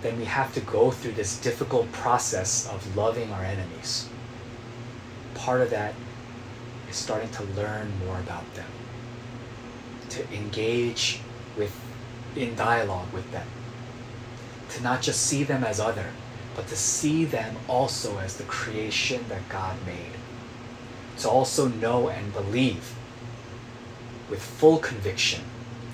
then 0.00 0.18
we 0.18 0.24
have 0.24 0.54
to 0.54 0.60
go 0.60 0.90
through 0.90 1.12
this 1.12 1.38
difficult 1.38 1.90
process 1.92 2.66
of 2.68 2.96
loving 2.96 3.30
our 3.32 3.44
enemies 3.44 4.08
part 5.40 5.62
of 5.62 5.70
that 5.70 5.94
is 6.88 6.96
starting 6.96 7.30
to 7.30 7.42
learn 7.42 7.90
more 8.04 8.18
about 8.20 8.54
them, 8.54 8.68
to 10.10 10.34
engage 10.34 11.20
with 11.56 11.74
in 12.36 12.54
dialogue 12.54 13.10
with 13.12 13.30
them, 13.32 13.46
to 14.68 14.82
not 14.82 15.00
just 15.00 15.22
see 15.22 15.42
them 15.42 15.64
as 15.64 15.80
other, 15.80 16.06
but 16.54 16.66
to 16.68 16.76
see 16.76 17.24
them 17.24 17.56
also 17.68 18.18
as 18.18 18.36
the 18.36 18.44
creation 18.44 19.24
that 19.28 19.48
God 19.48 19.76
made. 19.86 20.19
To 21.20 21.28
also 21.28 21.68
know 21.68 22.08
and 22.08 22.32
believe 22.32 22.94
with 24.30 24.40
full 24.42 24.78
conviction 24.78 25.42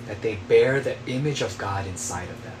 that 0.07 0.21
they 0.21 0.35
bear 0.47 0.79
the 0.79 0.95
image 1.05 1.41
of 1.41 1.57
God 1.57 1.85
inside 1.85 2.29
of 2.29 2.43
them. 2.43 2.53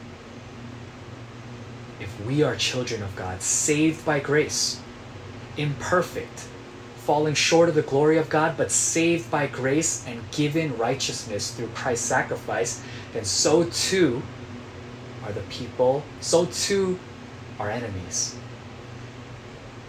If 1.99 2.25
we 2.25 2.43
are 2.43 2.55
children 2.55 3.01
of 3.01 3.15
God, 3.15 3.41
saved 3.41 4.05
by 4.05 4.19
grace, 4.19 4.81
imperfect, 5.55 6.47
falling 6.97 7.35
short 7.35 7.69
of 7.69 7.75
the 7.75 7.81
glory 7.81 8.17
of 8.17 8.29
God, 8.29 8.57
but 8.57 8.69
saved 8.69 9.31
by 9.31 9.47
grace 9.47 10.05
and 10.05 10.29
given 10.31 10.77
righteousness 10.77 11.51
through 11.51 11.69
Christ's 11.69 12.05
sacrifice, 12.05 12.83
then 13.13 13.23
so 13.23 13.63
too 13.63 14.21
are 15.23 15.31
the 15.31 15.41
people, 15.41 16.03
so 16.19 16.45
too 16.45 16.99
are 17.59 17.69
enemies. 17.69 18.36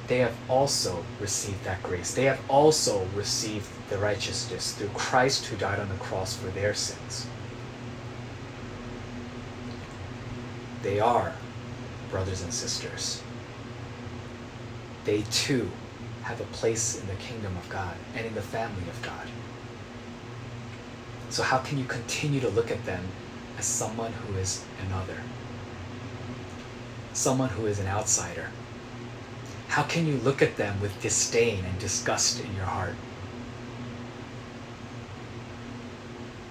They 0.08 0.18
have 0.18 0.36
also 0.48 1.04
received 1.20 1.64
that 1.64 1.82
grace. 1.82 2.14
They 2.14 2.24
have 2.24 2.40
also 2.48 3.06
received 3.14 3.68
the 3.90 3.98
righteousness 3.98 4.72
through 4.72 4.88
Christ 4.88 5.46
who 5.46 5.56
died 5.56 5.78
on 5.78 5.88
the 5.90 5.94
cross 5.96 6.34
for 6.34 6.48
their 6.48 6.72
sins. 6.72 7.26
They 10.82 10.98
are 10.98 11.34
brothers 12.10 12.42
and 12.42 12.52
sisters. 12.52 13.22
They 15.04 15.22
too 15.30 15.70
have 16.22 16.40
a 16.40 16.44
place 16.44 16.98
in 16.98 17.06
the 17.06 17.14
kingdom 17.14 17.54
of 17.56 17.68
God 17.68 17.94
and 18.14 18.26
in 18.26 18.34
the 18.34 18.42
family 18.42 18.88
of 18.88 19.02
God. 19.02 19.26
So, 21.30 21.42
how 21.42 21.58
can 21.58 21.78
you 21.78 21.84
continue 21.84 22.40
to 22.40 22.48
look 22.48 22.70
at 22.70 22.84
them 22.86 23.04
as 23.58 23.66
someone 23.66 24.12
who 24.12 24.36
is 24.38 24.64
another? 24.86 25.20
Someone 27.12 27.50
who 27.50 27.66
is 27.66 27.78
an 27.78 27.86
outsider? 27.86 28.48
How 29.68 29.82
can 29.82 30.06
you 30.06 30.16
look 30.16 30.42
at 30.42 30.56
them 30.56 30.80
with 30.80 31.00
disdain 31.00 31.64
and 31.64 31.78
disgust 31.78 32.40
in 32.40 32.54
your 32.56 32.64
heart? 32.64 32.94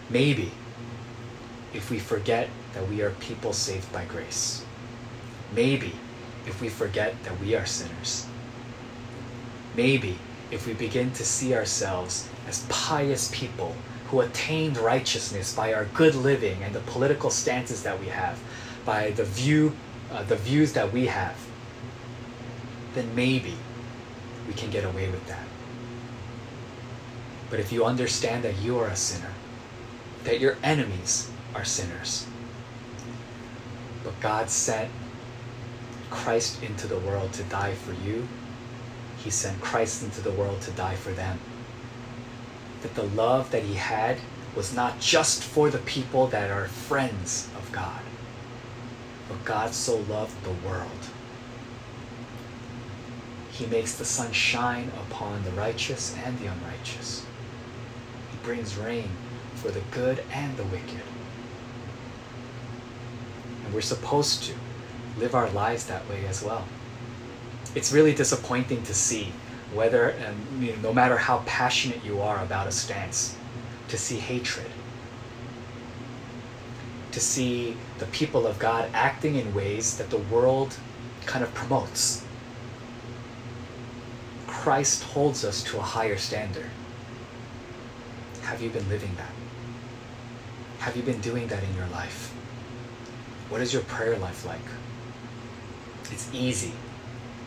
Maybe 0.10 0.52
if 1.74 1.90
we 1.90 2.00
forget 2.00 2.50
that 2.74 2.88
we 2.88 3.02
are 3.02 3.12
people 3.12 3.54
saved 3.54 3.92
by 3.92 4.06
grace. 4.06 4.64
Maybe 5.54 5.94
if 6.46 6.62
we 6.62 6.70
forget 6.70 7.22
that 7.24 7.40
we 7.40 7.56
are 7.56 7.66
sinners. 7.66 8.28
Maybe 9.76 10.18
if 10.52 10.66
we 10.66 10.74
begin 10.74 11.12
to 11.14 11.26
see 11.26 11.54
ourselves 11.54 12.30
as 12.48 12.66
pious 12.70 13.30
people 13.34 13.76
who 14.10 14.22
attained 14.22 14.78
righteousness 14.78 15.54
by 15.54 15.74
our 15.74 15.86
good 15.86 16.16
living 16.16 16.64
and 16.64 16.74
the 16.74 16.80
political 16.82 17.30
stances 17.30 17.84
that 17.84 18.00
we 18.00 18.08
have, 18.08 18.40
by 18.86 19.12
the 19.12 19.26
view, 19.26 19.76
uh, 20.12 20.24
the 20.24 20.38
views 20.38 20.72
that 20.74 20.94
we 20.94 21.08
have, 21.08 21.36
then 22.98 23.14
maybe 23.16 23.54
we 24.48 24.54
can 24.54 24.72
get 24.72 24.84
away 24.84 25.08
with 25.10 25.26
that. 25.28 25.46
But 27.50 27.60
if 27.60 27.72
you 27.72 27.86
understand 27.86 28.44
that 28.44 28.58
you 28.58 28.80
are 28.80 28.88
a 28.88 28.96
sinner, 28.96 29.34
that 30.24 30.40
your 30.40 30.58
enemies 30.64 31.30
are 31.54 31.64
sinners, 31.64 32.26
but 34.04 34.20
God 34.20 34.50
sent 34.50 34.90
Christ 36.10 36.64
into 36.64 36.88
the 36.88 36.98
world 37.00 37.34
to 37.34 37.44
die 37.44 37.76
for 37.76 37.94
you, 37.94 38.28
He 39.24 39.30
sent 39.30 39.62
Christ 39.62 40.04
into 40.04 40.22
the 40.22 40.32
world 40.32 40.62
to 40.62 40.72
die 40.72 40.96
for 40.96 41.12
them. 41.12 41.40
That 42.82 42.96
the 42.96 43.04
love 43.04 43.52
that 43.52 43.64
He 43.64 43.76
had 43.76 44.18
was 44.56 44.74
not 44.74 45.00
just 45.00 45.44
for 45.44 45.70
the 45.70 45.78
people 45.80 46.28
that 46.28 46.50
are 46.50 46.68
friends 46.68 47.48
of 47.56 47.72
God, 47.72 48.02
but 49.30 49.46
God 49.46 49.74
so 49.74 49.98
loved 49.98 50.44
the 50.44 50.68
world. 50.68 51.10
He 53.58 53.66
makes 53.66 53.96
the 53.96 54.06
sun 54.06 54.32
shine 54.34 54.92
upon 55.08 55.44
the 55.44 55.50
righteous 55.52 56.16
and 56.24 56.38
the 56.38 56.46
unrighteous. 56.46 57.26
He 58.32 58.38
brings 58.44 58.78
rain 58.78 59.10
for 59.56 59.72
the 59.72 59.82
good 59.90 60.24
and 60.32 60.56
the 60.58 60.64
wicked. 60.66 61.02
And 63.66 63.74
we're 63.74 63.82
supposed 63.82 64.44
to 64.44 64.54
live 65.18 65.34
our 65.34 65.50
lives 65.50 65.88
that 65.88 66.08
way 66.08 66.28
as 66.28 66.44
well. 66.44 66.66
It's 67.74 67.92
really 67.92 68.14
disappointing 68.14 68.84
to 68.84 68.94
see 68.94 69.34
whether, 69.74 70.10
and 70.10 70.64
you 70.64 70.74
know, 70.74 70.90
no 70.90 70.94
matter 70.94 71.18
how 71.18 71.42
passionate 71.48 72.06
you 72.06 72.22
are 72.22 72.44
about 72.44 72.68
a 72.68 72.72
stance, 72.72 73.36
to 73.88 73.98
see 73.98 74.20
hatred, 74.20 74.70
to 77.12 77.20
see 77.20 77.76
the 77.98 78.06
people 78.08 78.46
of 78.46 78.60
God 78.60 78.88
acting 78.94 79.36
in 79.36 79.56
ways 79.56 79.98
that 79.98 80.12
the 80.12 80.18
world 80.18 80.78
kind 81.26 81.44
of 81.44 81.52
promotes. 81.56 82.24
Christ 84.68 85.04
holds 85.04 85.46
us 85.46 85.64
to 85.64 85.78
a 85.78 85.82
higher 85.82 86.18
standard. 86.18 86.70
Have 88.42 88.62
you 88.62 88.70
been 88.70 88.90
living 88.90 89.16
that? 89.16 89.32
Have 90.80 90.98
you 90.98 91.04
been 91.04 91.22
doing 91.22 91.48
that 91.48 91.64
in 91.64 91.74
your 91.74 91.88
life? 91.88 92.34
What 93.48 93.62
is 93.62 93.72
your 93.72 93.84
prayer 93.84 94.18
life 94.18 94.46
like? 94.46 94.60
It's 96.12 96.30
easy. 96.34 96.74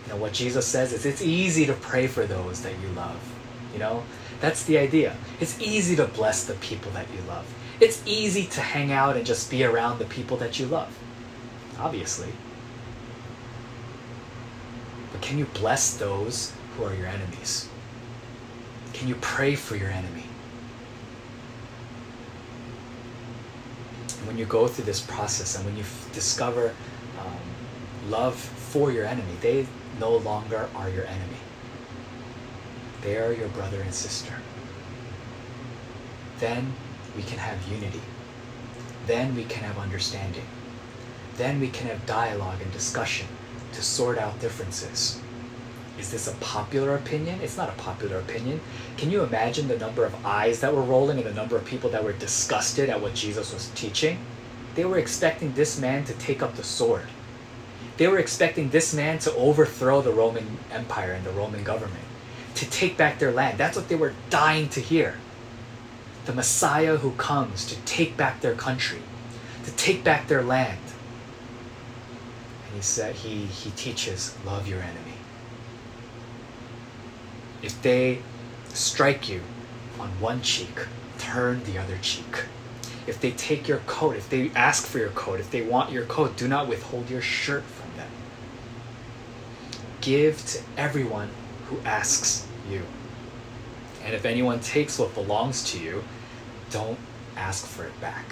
You 0.07 0.15
know, 0.15 0.17
what 0.17 0.33
Jesus 0.33 0.67
says 0.67 0.95
is 0.95 1.05
it's 1.05 1.21
easy 1.21 1.67
to 1.67 1.75
pray 1.75 2.07
for 2.07 2.25
those 2.25 2.63
that 2.63 2.73
you 2.81 2.89
love. 2.97 3.21
You 3.75 3.81
know, 3.81 4.03
that's 4.41 4.65
the 4.65 4.79
idea. 4.79 5.15
It's 5.41 5.61
easy 5.61 5.97
to 5.97 6.07
bless 6.07 6.47
the 6.47 6.55
people 6.55 6.91
that 6.93 7.07
you 7.15 7.21
love. 7.29 7.45
It's 7.81 8.03
easy 8.07 8.47
to 8.47 8.63
hang 8.63 8.93
out 8.93 9.19
and 9.19 9.27
just 9.27 9.51
be 9.51 9.63
around 9.63 9.99
the 9.99 10.07
people 10.07 10.39
that 10.39 10.59
you 10.59 10.65
love. 10.65 10.99
Obviously. 11.79 12.33
But 15.13 15.21
can 15.21 15.37
you 15.37 15.45
bless 15.45 15.99
those 15.99 16.55
who 16.81 16.87
are 16.87 16.95
your 16.95 17.09
enemies? 17.09 17.69
Can 18.95 19.07
you 19.07 19.15
pray 19.17 19.55
for 19.55 19.77
your 19.77 19.91
enemy? 19.91 20.25
And 24.19 24.27
when 24.27 24.39
you 24.39 24.47
go 24.47 24.67
through 24.67 24.87
this 24.87 25.01
process 25.01 25.57
and 25.57 25.67
when 25.67 25.77
you 25.77 25.83
f- 25.83 26.11
discover 26.15 26.75
um, 27.19 28.11
love 28.11 28.35
for 28.35 28.91
your 28.91 29.05
enemy, 29.05 29.33
they 29.43 29.67
no 29.99 30.17
longer 30.17 30.69
are 30.75 30.89
your 30.89 31.05
enemy. 31.05 31.41
They 33.03 33.19
are 33.19 33.33
your 33.33 33.49
brother 33.49 33.83
and 33.83 33.95
sister. 33.95 34.33
Then 36.39 36.73
we 37.15 37.23
can 37.23 37.39
have 37.39 37.63
unity. 37.71 38.01
Then 39.07 39.35
we 39.35 39.45
can 39.45 39.65
have 39.65 39.79
understanding. 39.79 40.47
Then 41.37 41.61
we 41.61 41.69
can 41.69 41.89
have 41.89 42.07
dialogue 42.07 42.63
and 42.63 42.73
discussion 42.73 43.27
to 43.73 43.83
sort 43.83 44.19
out 44.19 44.41
differences. 44.41 45.21
Is 45.99 46.11
this 46.11 46.29
a 46.29 46.37
popular 46.37 46.95
opinion? 46.95 47.41
It's 47.43 47.57
not 47.57 47.69
a 47.69 47.73
popular 47.73 48.19
opinion. 48.19 48.61
Can 48.97 49.11
you 49.11 49.23
imagine 49.23 49.69
the 49.69 49.79
number 49.79 50.05
of 50.05 50.25
eyes 50.25 50.61
that 50.61 50.75
were 50.75 50.83
rolling 50.83 51.19
and 51.19 51.27
the 51.27 51.35
number 51.35 51.57
of 51.57 51.65
people 51.65 51.91
that 51.91 52.05
were 52.05 52.13
disgusted 52.13 52.89
at 52.89 53.01
what 53.01 53.15
Jesus 53.15 53.53
was 53.53 53.71
teaching? 53.75 54.19
They 54.75 54.85
were 54.85 54.99
expecting 54.99 55.53
this 55.53 55.79
man 55.79 56.05
to 56.05 56.13
take 56.15 56.43
up 56.43 56.55
the 56.55 56.63
sword. 56.63 57.07
They 57.97 58.09
were 58.09 58.19
expecting 58.19 58.71
this 58.71 58.95
man 58.95 59.19
to 59.21 59.35
overthrow 59.35 60.01
the 60.01 60.13
Roman 60.13 60.59
Empire 60.71 61.13
and 61.13 61.25
the 61.25 61.33
Roman 61.33 61.63
government, 61.65 62.05
to 62.55 62.71
take 62.71 62.97
back 62.97 63.19
their 63.19 63.33
land. 63.33 63.59
That's 63.59 63.77
what 63.77 63.89
they 63.89 63.95
were 63.95 64.15
dying 64.31 64.71
to 64.71 64.81
hear. 64.81 65.19
The 66.25 66.33
Messiah 66.33 66.97
who 66.97 67.11
comes 67.13 67.67
to 67.67 67.77
take 67.83 68.17
back 68.17 68.41
their 68.41 68.55
country, 68.55 69.01
to 69.65 69.71
take 69.73 70.03
back 70.03 70.29
their 70.29 70.43
land. 70.43 70.79
And 72.67 72.77
he 72.77 72.81
said 72.81 73.17
he, 73.17 73.45
he 73.45 73.71
teaches 73.73 74.35
love 74.47 74.67
your 74.67 74.81
enemy. 74.81 75.10
If 77.63 77.81
they 77.83 78.23
strike 78.69 79.29
you 79.29 79.43
on 79.99 80.09
one 80.21 80.43
cheek, 80.43 80.87
turn 81.19 81.63
the 81.65 81.79
other 81.79 81.99
cheek. 82.01 82.45
If 83.07 83.21
they 83.21 83.33
take 83.33 83.69
your 83.69 83.79
coat, 83.87 84.17
if 84.17 84.29
they 84.31 84.51
ask 84.55 84.87
for 84.87 84.99
your 84.99 85.11
coat, 85.11 85.41
if 85.41 85.51
they 85.51 85.63
want 85.63 85.91
your 85.91 86.05
coat, 86.07 86.37
do 86.37 86.49
not 86.49 86.69
withhold 86.69 87.11
your 87.11 87.23
shirt 87.23 87.65
from 87.65 87.97
them. 87.97 88.11
Give 90.01 90.45
to 90.47 90.63
everyone 90.77 91.31
who 91.67 91.79
asks 91.85 92.47
you. 92.71 92.83
And 94.05 94.15
if 94.15 94.25
anyone 94.25 94.61
takes 94.61 94.99
what 94.99 95.15
belongs 95.15 95.63
to 95.73 95.79
you, 95.79 96.05
don't 96.71 96.99
ask 97.37 97.67
for 97.67 97.85
it 97.85 98.01
back. 98.01 98.27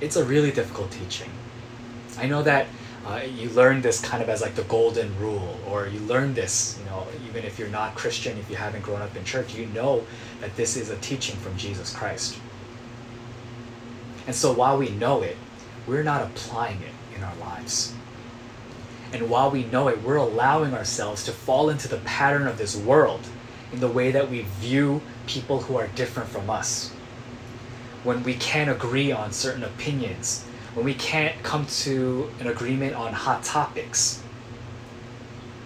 It's 0.00 0.16
a 0.16 0.24
really 0.24 0.52
difficult 0.52 0.90
teaching. 0.90 1.30
I 2.18 2.26
know 2.26 2.42
that 2.42 2.66
uh, 3.06 3.20
you 3.22 3.48
learn 3.50 3.80
this 3.82 4.00
kind 4.00 4.20
of 4.22 4.28
as 4.28 4.42
like 4.42 4.56
the 4.56 4.64
golden 4.64 5.16
rule, 5.20 5.58
or 5.68 5.86
you 5.86 6.00
learn 6.00 6.34
this, 6.34 6.76
you 6.78 6.84
know, 6.86 7.06
even 7.28 7.44
if 7.44 7.58
you're 7.58 7.68
not 7.68 7.94
Christian, 7.94 8.36
if 8.36 8.50
you 8.50 8.56
haven't 8.56 8.82
grown 8.82 9.00
up 9.00 9.14
in 9.16 9.24
church, 9.24 9.54
you 9.54 9.66
know 9.66 10.04
that 10.40 10.56
this 10.56 10.76
is 10.76 10.90
a 10.90 10.96
teaching 10.96 11.36
from 11.36 11.56
Jesus 11.56 11.94
Christ. 11.94 12.38
And 14.26 14.34
so 14.34 14.52
while 14.52 14.76
we 14.76 14.90
know 14.90 15.22
it, 15.22 15.36
we're 15.86 16.02
not 16.02 16.22
applying 16.22 16.82
it 16.82 17.16
in 17.16 17.22
our 17.22 17.36
lives. 17.36 17.94
And 19.12 19.30
while 19.30 19.52
we 19.52 19.64
know 19.64 19.86
it, 19.86 20.02
we're 20.02 20.16
allowing 20.16 20.74
ourselves 20.74 21.24
to 21.26 21.32
fall 21.32 21.70
into 21.70 21.86
the 21.86 21.98
pattern 21.98 22.48
of 22.48 22.58
this 22.58 22.76
world 22.76 23.20
in 23.72 23.78
the 23.78 23.88
way 23.88 24.10
that 24.10 24.28
we 24.28 24.42
view 24.58 25.00
people 25.28 25.62
who 25.62 25.76
are 25.76 25.86
different 25.88 26.28
from 26.28 26.50
us. 26.50 26.90
When 28.02 28.24
we 28.24 28.34
can't 28.34 28.70
agree 28.70 29.12
on 29.12 29.30
certain 29.30 29.62
opinions, 29.62 30.44
when 30.76 30.84
we 30.84 30.92
can't 30.92 31.42
come 31.42 31.64
to 31.64 32.30
an 32.38 32.48
agreement 32.48 32.94
on 32.94 33.10
hot 33.10 33.42
topics, 33.42 34.22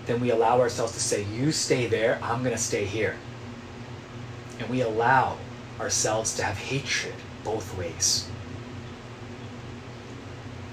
then 0.06 0.20
we 0.20 0.30
allow 0.30 0.60
ourselves 0.60 0.92
to 0.92 1.00
say, 1.00 1.24
You 1.24 1.50
stay 1.50 1.88
there, 1.88 2.20
I'm 2.22 2.44
going 2.44 2.54
to 2.54 2.62
stay 2.62 2.84
here. 2.84 3.16
And 4.60 4.70
we 4.70 4.82
allow 4.82 5.36
ourselves 5.80 6.36
to 6.36 6.44
have 6.44 6.56
hatred 6.56 7.16
both 7.42 7.76
ways. 7.76 8.28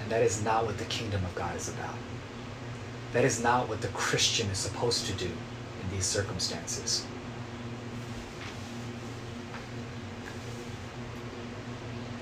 And 0.02 0.12
that 0.12 0.22
is 0.22 0.40
not 0.44 0.66
what 0.66 0.78
the 0.78 0.84
kingdom 0.84 1.24
of 1.24 1.34
God 1.34 1.56
is 1.56 1.68
about. 1.68 1.96
That 3.14 3.24
is 3.24 3.42
not 3.42 3.68
what 3.68 3.80
the 3.80 3.88
Christian 3.88 4.48
is 4.50 4.58
supposed 4.58 5.06
to 5.06 5.12
do 5.14 5.26
in 5.26 5.90
these 5.90 6.06
circumstances. 6.06 7.04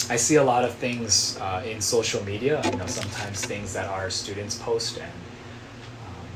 I 0.09 0.15
see 0.15 0.37
a 0.37 0.45
lot 0.45 0.63
of 0.65 0.73
things 0.73 1.37
uh, 1.41 1.65
in 1.67 1.81
social 1.81 2.23
media. 2.25 2.63
You 2.65 2.77
know, 2.79 2.87
sometimes 2.87 3.45
things 3.45 3.73
that 3.73 3.89
our 3.89 4.09
students 4.09 4.57
post, 4.57 4.99
and 4.99 5.11
um, 5.11 6.27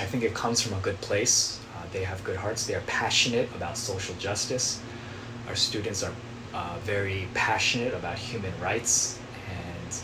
I 0.00 0.04
think 0.04 0.24
it 0.24 0.34
comes 0.34 0.60
from 0.60 0.76
a 0.76 0.80
good 0.80 1.00
place. 1.00 1.60
Uh, 1.76 1.84
they 1.92 2.02
have 2.02 2.24
good 2.24 2.36
hearts. 2.36 2.66
They 2.66 2.74
are 2.74 2.82
passionate 2.86 3.48
about 3.54 3.76
social 3.76 4.16
justice. 4.16 4.82
Our 5.46 5.54
students 5.54 6.02
are 6.02 6.12
uh, 6.52 6.76
very 6.82 7.28
passionate 7.34 7.94
about 7.94 8.18
human 8.18 8.52
rights, 8.60 9.20
and 9.48 9.96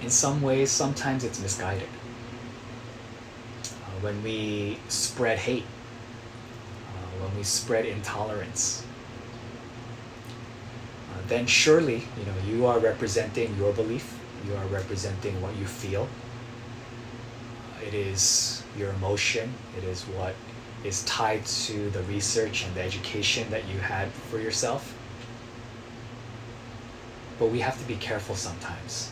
in 0.00 0.10
some 0.10 0.42
ways, 0.42 0.70
sometimes 0.70 1.24
it's 1.24 1.40
misguided. 1.40 1.88
Uh, 3.64 4.00
when 4.00 4.22
we 4.22 4.78
spread 4.88 5.38
hate, 5.38 5.64
uh, 6.86 7.24
when 7.24 7.36
we 7.36 7.42
spread 7.42 7.84
intolerance, 7.84 8.83
Uh, 11.14 11.18
then 11.28 11.46
surely 11.46 12.04
you 12.18 12.26
know 12.26 12.34
you 12.46 12.66
are 12.66 12.78
representing 12.78 13.56
your 13.56 13.72
belief. 13.72 14.18
You 14.46 14.54
are 14.56 14.66
representing 14.66 15.40
what 15.40 15.56
you 15.56 15.64
feel. 15.64 16.08
Uh, 17.76 17.86
it 17.86 17.94
is 17.94 18.62
your 18.76 18.90
emotion. 18.90 19.54
It 19.78 19.84
is 19.84 20.02
what 20.02 20.34
is 20.84 21.02
tied 21.04 21.46
to 21.46 21.88
the 21.90 22.02
research 22.02 22.64
and 22.66 22.74
the 22.74 22.82
education 22.82 23.50
that 23.50 23.66
you 23.68 23.78
had 23.78 24.10
for 24.12 24.38
yourself. 24.38 24.94
But 27.38 27.46
we 27.46 27.60
have 27.60 27.78
to 27.80 27.88
be 27.88 27.96
careful 27.96 28.34
sometimes 28.34 29.10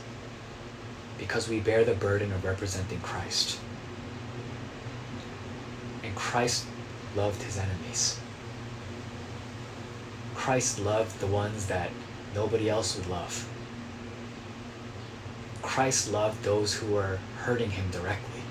because 1.19 1.49
we 1.49 1.61
bear 1.61 1.85
the 1.85 1.95
burden 1.95 2.33
of 2.33 2.45
representing 2.45 3.01
Christ. 3.01 3.59
And 6.03 6.13
And 6.13 6.19
Christ 6.19 6.67
loved 7.17 7.43
his 7.43 7.57
enemies. 7.57 8.21
Christ 10.43 10.81
loved 10.81 11.21
the 11.21 11.29
ones 11.29 11.67
that 11.67 11.91
nobody 12.35 12.69
else 12.69 12.97
would 12.97 13.07
love. 13.07 13.49
Christ 15.63 16.11
loved 16.11 16.43
those 16.43 16.75
who 16.75 16.93
were 16.93 17.21
hurting 17.45 17.71
him 17.71 17.89
directly. 17.93 18.43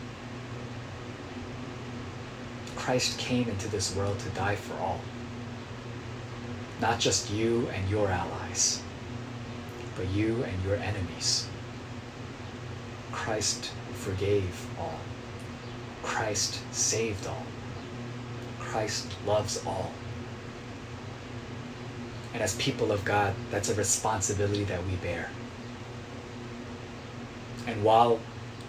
Christ 2.77 3.19
came 3.19 3.49
into 3.49 3.67
this 3.67 3.93
world 3.93 4.17
to 4.19 4.29
die 4.29 4.55
for 4.55 4.73
all. 4.81 5.01
Not 6.79 7.01
just 7.01 7.29
you 7.29 7.67
and 7.73 7.89
your 7.89 8.07
allies, 8.07 8.81
but 9.97 10.07
you 10.11 10.45
and 10.45 10.63
your 10.63 10.77
enemies. 10.77 11.45
Christ 13.11 13.69
forgave 13.95 14.65
all. 14.79 15.01
Christ 16.03 16.61
saved 16.73 17.27
all. 17.27 17.45
Christ 18.59 19.11
loves 19.25 19.61
all. 19.65 19.91
And 22.33 22.41
as 22.41 22.55
people 22.55 22.91
of 22.91 23.03
God, 23.03 23.33
that's 23.49 23.69
a 23.69 23.75
responsibility 23.75 24.63
that 24.65 24.85
we 24.85 24.95
bear. 24.95 25.29
And 27.67 27.83
while 27.83 28.19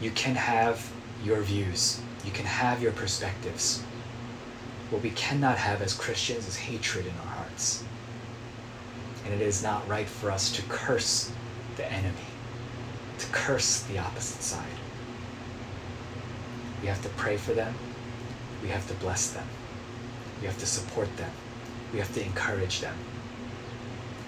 you 0.01 0.11
can 0.11 0.35
have 0.35 0.91
your 1.25 1.41
views, 1.43 2.01
you 2.25 2.33
can 2.33 2.45
have 2.45 2.83
your 2.83 2.93
perspectives, 2.93 3.81
what 4.91 5.03
we 5.03 5.11
cannot 5.11 5.57
have 5.59 5.81
as 5.81 5.95
Christians 5.95 6.47
is 6.47 6.57
hatred 6.57 7.07
in 7.07 7.13
our 7.13 7.37
hearts. 7.37 7.85
And 9.25 9.33
it 9.33 9.41
is 9.41 9.63
not 9.63 9.87
right 9.89 10.09
for 10.09 10.31
us 10.31 10.51
to 10.53 10.63
curse 10.63 11.31
the 11.77 11.91
enemy, 11.91 12.27
to 13.19 13.27
curse 13.29 13.83
the 13.83 13.99
opposite 13.99 14.43
side. 14.43 14.67
We 16.83 16.89
have 16.89 17.01
to 17.03 17.09
pray 17.11 17.37
for 17.37 17.53
them. 17.53 17.75
We 18.61 18.69
have 18.69 18.87
to 18.89 18.95
bless 18.95 19.31
them. 19.31 19.47
We 20.41 20.49
have 20.49 20.59
to 20.59 20.67
support 20.67 21.17
them. 21.17 21.31
We 21.93 22.01
have 22.01 22.13
to 22.15 22.25
encourage 22.25 22.81
them 22.81 22.97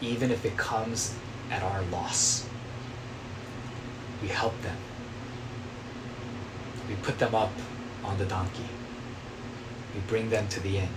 even 0.00 0.30
if 0.30 0.44
it 0.44 0.56
comes 0.56 1.16
at 1.50 1.62
our 1.62 1.82
loss. 1.92 2.46
We 4.22 4.28
help 4.28 4.60
them. 4.62 4.76
We 6.88 6.94
put 6.96 7.18
them 7.18 7.34
up 7.34 7.52
on 8.04 8.18
the 8.18 8.24
donkey. 8.24 8.68
We 9.94 10.00
bring 10.06 10.30
them 10.30 10.48
to 10.48 10.60
the 10.60 10.78
inn. 10.78 10.88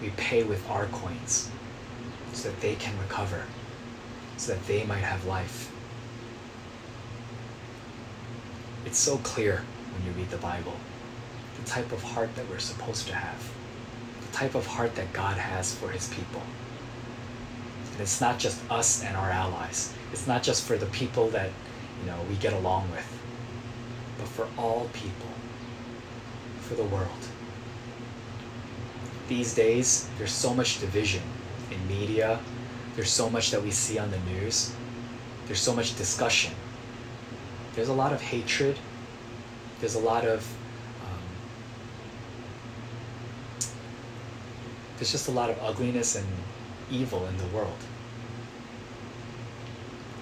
We 0.00 0.10
pay 0.10 0.42
with 0.42 0.68
our 0.70 0.86
coins 0.86 1.50
so 2.32 2.50
that 2.50 2.60
they 2.60 2.74
can 2.76 2.98
recover, 2.98 3.44
so 4.36 4.54
that 4.54 4.66
they 4.66 4.84
might 4.84 5.02
have 5.02 5.24
life. 5.26 5.72
It's 8.86 8.98
so 8.98 9.18
clear 9.18 9.64
when 9.92 10.06
you 10.06 10.12
read 10.18 10.30
the 10.30 10.38
Bible 10.38 10.76
the 11.60 11.68
type 11.68 11.92
of 11.92 12.02
heart 12.02 12.34
that 12.36 12.48
we're 12.48 12.58
supposed 12.58 13.06
to 13.08 13.14
have, 13.14 13.52
the 14.22 14.32
type 14.36 14.54
of 14.54 14.66
heart 14.66 14.94
that 14.94 15.12
God 15.12 15.36
has 15.36 15.74
for 15.74 15.90
his 15.90 16.08
people. 16.08 16.42
It's 18.00 18.20
not 18.20 18.38
just 18.38 18.58
us 18.70 19.04
and 19.04 19.16
our 19.16 19.30
allies. 19.30 19.92
It's 20.12 20.26
not 20.26 20.42
just 20.42 20.64
for 20.64 20.76
the 20.76 20.86
people 20.86 21.28
that 21.30 21.50
you 22.00 22.10
know 22.10 22.18
we 22.28 22.36
get 22.36 22.52
along 22.52 22.90
with, 22.90 23.06
but 24.18 24.26
for 24.28 24.48
all 24.56 24.88
people, 24.92 25.28
for 26.62 26.74
the 26.74 26.84
world. 26.84 27.08
These 29.28 29.54
days, 29.54 30.08
there's 30.18 30.32
so 30.32 30.54
much 30.54 30.80
division 30.80 31.22
in 31.70 31.86
media. 31.88 32.40
There's 32.96 33.10
so 33.10 33.30
much 33.30 33.50
that 33.50 33.62
we 33.62 33.70
see 33.70 33.98
on 33.98 34.10
the 34.10 34.18
news. 34.20 34.74
There's 35.46 35.60
so 35.60 35.74
much 35.74 35.96
discussion. 35.96 36.52
There's 37.74 37.88
a 37.88 37.92
lot 37.92 38.12
of 38.12 38.20
hatred. 38.20 38.76
There's 39.78 39.94
a 39.94 40.00
lot 40.00 40.24
of 40.24 40.40
um, 41.02 41.22
there's 44.96 45.12
just 45.12 45.28
a 45.28 45.32
lot 45.32 45.50
of 45.50 45.58
ugliness 45.62 46.16
and 46.16 46.26
evil 46.90 47.26
in 47.26 47.36
the 47.36 47.46
world. 47.46 47.78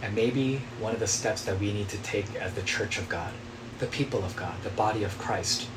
And 0.02 0.14
maybe 0.14 0.62
one 0.78 0.94
of 0.94 1.00
the 1.00 1.06
steps 1.06 1.44
that 1.44 1.58
we 1.58 1.72
need 1.72 1.88
to 1.88 1.98
take 1.98 2.34
as 2.36 2.54
the 2.54 2.62
church 2.62 2.98
of 2.98 3.08
God, 3.08 3.32
the 3.78 3.86
people 3.86 4.24
of 4.24 4.36
God, 4.36 4.54
the 4.62 4.70
body 4.70 5.02
of 5.02 5.16
Christ, 5.18 5.68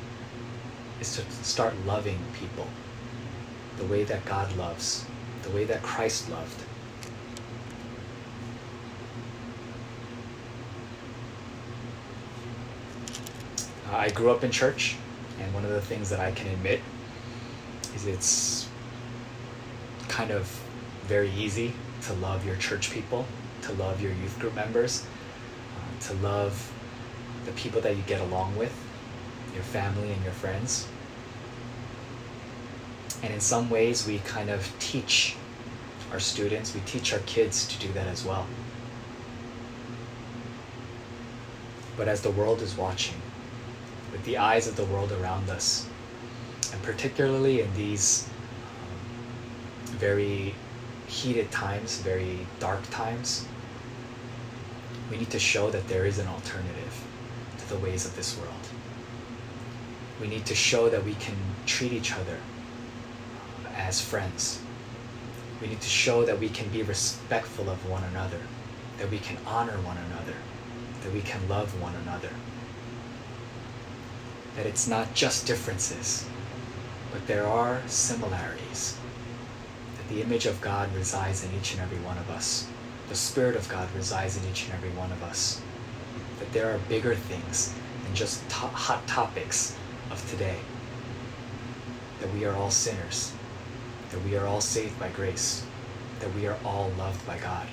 is 1.00 1.16
to 1.16 1.22
start 1.44 1.74
loving 1.86 2.18
people 2.38 2.66
the 3.78 3.84
way 3.84 4.04
that 4.04 4.24
God 4.24 4.56
loves, 4.56 5.04
the 5.42 5.50
way 5.50 5.64
that 5.64 5.82
Christ 5.82 6.30
loved. 6.30 6.62
I 13.90 14.08
grew 14.10 14.30
up 14.30 14.42
in 14.42 14.50
church, 14.50 14.96
and 15.40 15.52
one 15.52 15.64
of 15.64 15.70
the 15.70 15.80
things 15.80 16.08
that 16.10 16.20
I 16.20 16.30
can 16.30 16.48
admit 16.48 16.80
is 17.94 18.06
it's 18.06 18.68
kind 20.08 20.30
of 20.30 20.46
very 21.02 21.30
easy 21.32 21.74
to 22.02 22.12
love 22.14 22.46
your 22.46 22.56
church 22.56 22.90
people 22.90 23.26
to 23.62 23.72
love 23.74 24.02
your 24.02 24.12
youth 24.12 24.38
group 24.38 24.54
members, 24.54 25.06
uh, 25.76 26.02
to 26.06 26.14
love 26.14 26.72
the 27.44 27.52
people 27.52 27.80
that 27.80 27.96
you 27.96 28.02
get 28.06 28.20
along 28.20 28.56
with, 28.56 28.74
your 29.54 29.62
family 29.62 30.12
and 30.12 30.22
your 30.22 30.32
friends. 30.32 30.86
And 33.22 33.32
in 33.32 33.40
some 33.40 33.70
ways, 33.70 34.06
we 34.06 34.18
kind 34.20 34.50
of 34.50 34.70
teach 34.78 35.36
our 36.12 36.20
students, 36.20 36.74
we 36.74 36.80
teach 36.80 37.12
our 37.12 37.20
kids 37.20 37.66
to 37.68 37.78
do 37.78 37.92
that 37.92 38.06
as 38.06 38.24
well. 38.24 38.46
But 41.96 42.08
as 42.08 42.22
the 42.22 42.30
world 42.30 42.62
is 42.62 42.76
watching, 42.76 43.20
with 44.10 44.24
the 44.24 44.38
eyes 44.38 44.66
of 44.66 44.76
the 44.76 44.84
world 44.84 45.12
around 45.12 45.48
us, 45.50 45.88
and 46.72 46.82
particularly 46.82 47.60
in 47.60 47.72
these 47.74 48.28
um, 48.82 49.96
very 49.96 50.54
heated 51.06 51.50
times, 51.50 51.98
very 51.98 52.46
dark 52.58 52.82
times, 52.90 53.46
we 55.12 55.18
need 55.18 55.30
to 55.30 55.38
show 55.38 55.70
that 55.70 55.86
there 55.88 56.06
is 56.06 56.18
an 56.18 56.26
alternative 56.26 57.04
to 57.58 57.68
the 57.68 57.78
ways 57.78 58.06
of 58.06 58.16
this 58.16 58.38
world. 58.38 58.66
We 60.18 60.26
need 60.26 60.46
to 60.46 60.54
show 60.54 60.88
that 60.88 61.04
we 61.04 61.12
can 61.16 61.36
treat 61.66 61.92
each 61.92 62.14
other 62.14 62.38
uh, 63.66 63.74
as 63.76 64.00
friends. 64.00 64.62
We 65.60 65.68
need 65.68 65.82
to 65.82 65.88
show 65.90 66.24
that 66.24 66.40
we 66.40 66.48
can 66.48 66.70
be 66.70 66.82
respectful 66.82 67.68
of 67.68 67.90
one 67.90 68.02
another, 68.04 68.40
that 68.96 69.10
we 69.10 69.18
can 69.18 69.36
honor 69.46 69.76
one 69.82 69.98
another, 69.98 70.38
that 71.02 71.12
we 71.12 71.20
can 71.20 71.46
love 71.46 71.78
one 71.78 71.94
another. 71.94 72.30
That 74.56 74.64
it's 74.64 74.88
not 74.88 75.12
just 75.12 75.46
differences, 75.46 76.26
but 77.12 77.26
there 77.26 77.46
are 77.46 77.82
similarities. 77.86 78.96
That 79.98 80.08
the 80.08 80.22
image 80.22 80.46
of 80.46 80.62
God 80.62 80.94
resides 80.94 81.44
in 81.44 81.50
each 81.54 81.74
and 81.74 81.82
every 81.82 81.98
one 81.98 82.16
of 82.16 82.30
us 82.30 82.71
the 83.08 83.14
Spirit 83.14 83.56
of 83.56 83.68
God 83.68 83.88
resides 83.94 84.36
in 84.36 84.48
each 84.50 84.66
and 84.66 84.74
every 84.74 84.90
one 84.90 85.12
of 85.12 85.22
us. 85.22 85.60
That 86.38 86.52
there 86.52 86.72
are 86.72 86.78
bigger 86.88 87.14
things 87.14 87.74
than 88.04 88.14
just 88.14 88.48
to- 88.48 88.54
hot 88.66 89.06
topics 89.06 89.76
of 90.10 90.28
today. 90.30 90.58
That 92.20 92.32
we 92.32 92.44
are 92.44 92.54
all 92.54 92.70
sinners. 92.70 93.32
That 94.10 94.22
we 94.22 94.36
are 94.36 94.46
all 94.46 94.60
saved 94.60 94.98
by 94.98 95.08
grace. 95.10 95.64
That 96.20 96.34
we 96.34 96.46
are 96.46 96.56
all 96.64 96.90
loved 96.98 97.26
by 97.26 97.38
God. 97.38 97.66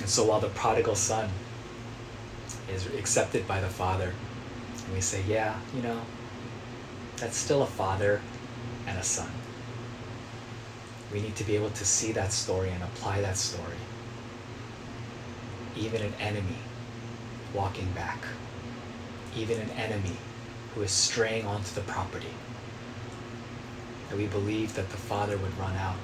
And 0.00 0.08
so 0.08 0.24
while 0.24 0.40
the 0.40 0.48
prodigal 0.48 0.94
son 0.94 1.30
is 2.72 2.86
accepted 2.86 3.46
by 3.46 3.60
the 3.60 3.68
father, 3.68 4.12
and 4.84 4.94
we 4.94 5.00
say, 5.00 5.22
yeah, 5.28 5.54
you 5.74 5.82
know, 5.82 6.00
that's 7.16 7.36
still 7.36 7.62
a 7.62 7.66
father 7.66 8.20
and 8.86 8.98
a 8.98 9.02
son 9.02 9.28
we 11.12 11.20
need 11.20 11.36
to 11.36 11.44
be 11.44 11.54
able 11.54 11.70
to 11.70 11.84
see 11.84 12.12
that 12.12 12.32
story 12.32 12.70
and 12.70 12.82
apply 12.82 13.20
that 13.20 13.36
story. 13.36 13.78
Even 15.76 16.02
an 16.02 16.14
enemy 16.20 16.58
walking 17.54 17.90
back, 17.92 18.18
even 19.36 19.60
an 19.60 19.70
enemy 19.70 20.16
who 20.74 20.82
is 20.82 20.90
straying 20.90 21.46
onto 21.46 21.74
the 21.74 21.80
property, 21.82 22.34
that 24.08 24.16
we 24.16 24.26
believe 24.26 24.74
that 24.74 24.90
the 24.90 24.96
Father 24.96 25.36
would 25.36 25.56
run 25.58 25.76
out, 25.76 25.96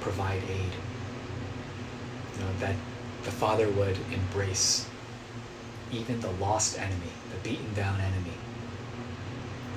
provide 0.00 0.42
aid, 0.48 0.72
you 2.34 2.44
know, 2.44 2.50
that 2.60 2.76
the 3.24 3.30
Father 3.30 3.68
would 3.70 3.98
embrace 4.12 4.88
even 5.90 6.20
the 6.20 6.30
lost 6.32 6.78
enemy, 6.78 7.12
the 7.30 7.48
beaten 7.48 7.72
down 7.74 8.00
enemy, 8.00 8.36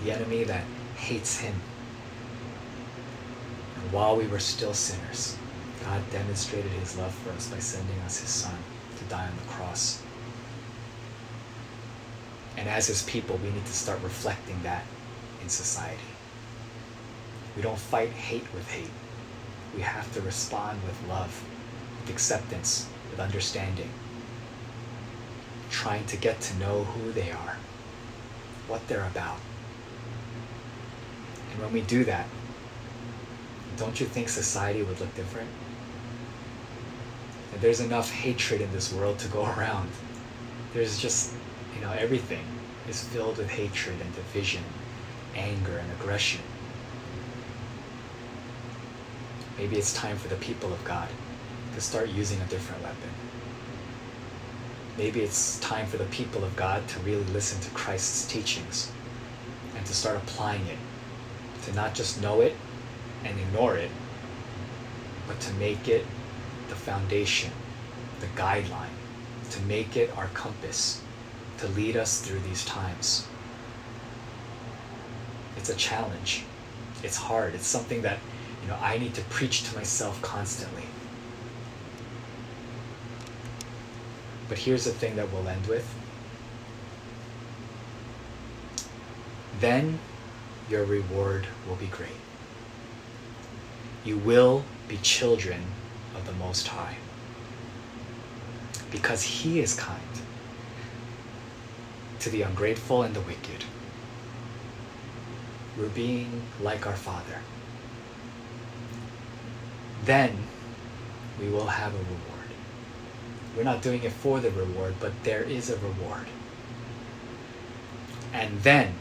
the 0.04 0.12
enemy 0.12 0.44
that 0.44 0.64
hates 0.96 1.40
him 1.40 1.56
while 3.92 4.16
we 4.16 4.28
were 4.28 4.40
still 4.40 4.74
sinners, 4.74 5.38
God 5.84 6.02
demonstrated 6.12 6.72
his 6.72 6.98
love 6.98 7.14
for 7.14 7.32
us 7.32 7.50
by 7.50 7.60
sending 7.60 8.00
us 8.00 8.20
his 8.20 8.30
son 8.30 8.58
to 8.98 9.04
die 9.06 9.28
on 9.28 9.36
the 9.36 9.52
cross. 9.52 10.02
And 12.58 12.70
as 12.70 12.88
his 12.88 13.04
people, 13.04 13.38
we 13.38 13.50
need 13.50 13.66
to 13.66 13.74
start 13.74 14.02
reflecting 14.02 14.62
that 14.64 14.84
in 15.42 15.50
society. 15.50 16.00
We 17.56 17.62
don't 17.62 17.78
fight 17.78 18.12
hate 18.12 18.54
with 18.54 18.70
hate. 18.70 18.92
We 19.76 19.82
have 19.82 20.12
to 20.14 20.22
respond 20.22 20.80
with 20.84 21.10
love, 21.10 21.44
with 22.02 22.10
acceptance, 22.12 22.88
with 23.10 23.20
understanding, 23.20 23.90
trying 25.70 26.06
to 26.06 26.18
get 26.18 26.40
to 26.42 26.58
know 26.58 26.84
who 26.84 27.12
they 27.12 27.32
are, 27.32 27.58
what 28.68 28.88
they're 28.88 29.08
about. 29.08 29.40
And 31.52 31.62
when 31.62 31.74
we 31.74 31.82
do 31.82 32.04
that, 32.06 32.28
don't 33.82 34.00
you 34.00 34.06
think 34.06 34.30
society 34.30 34.84
would 34.84 35.00
look 35.00 35.14
different? 35.16 35.50
And 37.52 37.62
there's 37.62 37.80
enough 37.80 38.12
hatred 38.12 38.62
in 38.62 38.72
this 38.74 38.94
world 38.94 39.18
to 39.20 39.28
go 39.30 39.44
around. 39.58 39.90
There's 40.74 41.00
just, 41.00 41.34
you 41.76 41.82
know, 41.82 41.92
everything 41.92 42.44
is 42.88 43.04
filled 43.06 43.40
with 43.40 43.50
hatred 43.50 44.00
and 44.00 44.14
division, 44.14 44.64
anger 45.36 45.80
and 45.80 45.92
aggression. 45.94 46.42
Maybe 49.58 49.78
it's 49.78 49.94
time 49.94 50.16
for 50.16 50.28
the 50.28 50.36
people 50.36 50.72
of 50.72 50.84
God 50.86 51.10
to 51.74 51.82
start 51.82 52.10
using 52.10 52.40
a 52.40 52.46
different 52.46 52.84
weapon. 52.84 53.10
Maybe 54.96 55.22
it's 55.22 55.60
time 55.60 55.88
for 55.88 55.98
the 55.98 56.06
people 56.06 56.44
of 56.44 56.56
God 56.56 56.88
to 56.90 57.00
really 57.00 57.24
listen 57.34 57.60
to 57.62 57.70
Christ's 57.72 58.32
teachings 58.32 58.92
and 59.76 59.84
to 59.88 59.94
start 59.96 60.18
applying 60.18 60.68
it, 60.68 60.78
to 61.64 61.74
not 61.74 61.96
just 61.96 62.22
know 62.22 62.42
it 62.42 62.56
and 63.24 63.40
ignore 63.40 63.76
it, 63.76 63.92
but 65.28 65.40
to 65.42 65.54
make 65.54 65.88
it 65.88 66.06
the 66.70 66.76
foundation, 66.76 67.52
the 68.20 68.28
guideline, 68.28 68.96
to 69.52 69.62
make 69.62 69.98
it 69.98 70.16
our 70.18 70.28
compass, 70.28 71.02
to 71.58 71.68
lead 71.70 71.98
us 71.98 72.22
through 72.22 72.40
these 72.40 72.66
times. 72.66 73.28
It's 75.58 75.70
a 75.70 75.76
challenge. 75.76 76.44
It's 77.04 77.18
hard. 77.18 77.54
It's 77.54 77.68
something 77.68 78.02
that, 78.02 78.18
you 78.62 78.68
know, 78.68 78.78
I 78.82 78.98
need 78.98 79.14
to 79.16 79.22
preach 79.24 79.70
to 79.70 79.76
myself 79.76 80.22
constantly. 80.22 80.86
But 84.50 84.58
here's 84.58 84.86
the 84.86 84.92
thing 84.92 85.16
that 85.16 85.32
we'll 85.32 85.48
end 85.48 85.66
with. 85.68 85.88
Then 89.60 90.00
your 90.70 90.84
reward 90.84 91.48
will 91.68 91.76
be 91.76 91.88
great. 91.88 92.10
You 94.04 94.18
will 94.18 94.64
be 94.88 94.98
children 94.98 95.62
of 96.16 96.26
the 96.26 96.34
Most 96.34 96.68
High. 96.68 96.96
Because 98.90 99.22
He 99.24 99.60
is 99.60 99.76
kind 99.76 100.02
to 102.20 102.30
the 102.30 102.42
ungrateful 102.42 103.04
and 103.04 103.16
the 103.16 103.22
wicked. 103.22 103.66
We're 105.78 105.90
being 105.90 106.44
like 106.62 106.86
our 106.86 106.96
Father. 106.96 107.40
Then 110.06 110.38
we 111.40 111.50
will 111.50 111.68
have 111.68 111.94
a 111.94 111.98
reward. 111.98 112.50
We're 113.56 113.64
not 113.64 113.82
doing 113.82 114.04
it 114.04 114.12
for 114.12 114.40
the 114.40 114.52
reward, 114.52 114.96
but 115.00 115.12
there 115.24 115.44
is 115.44 115.70
a 115.70 115.78
reward. 115.78 116.28
And 118.34 118.62
then 118.62 118.94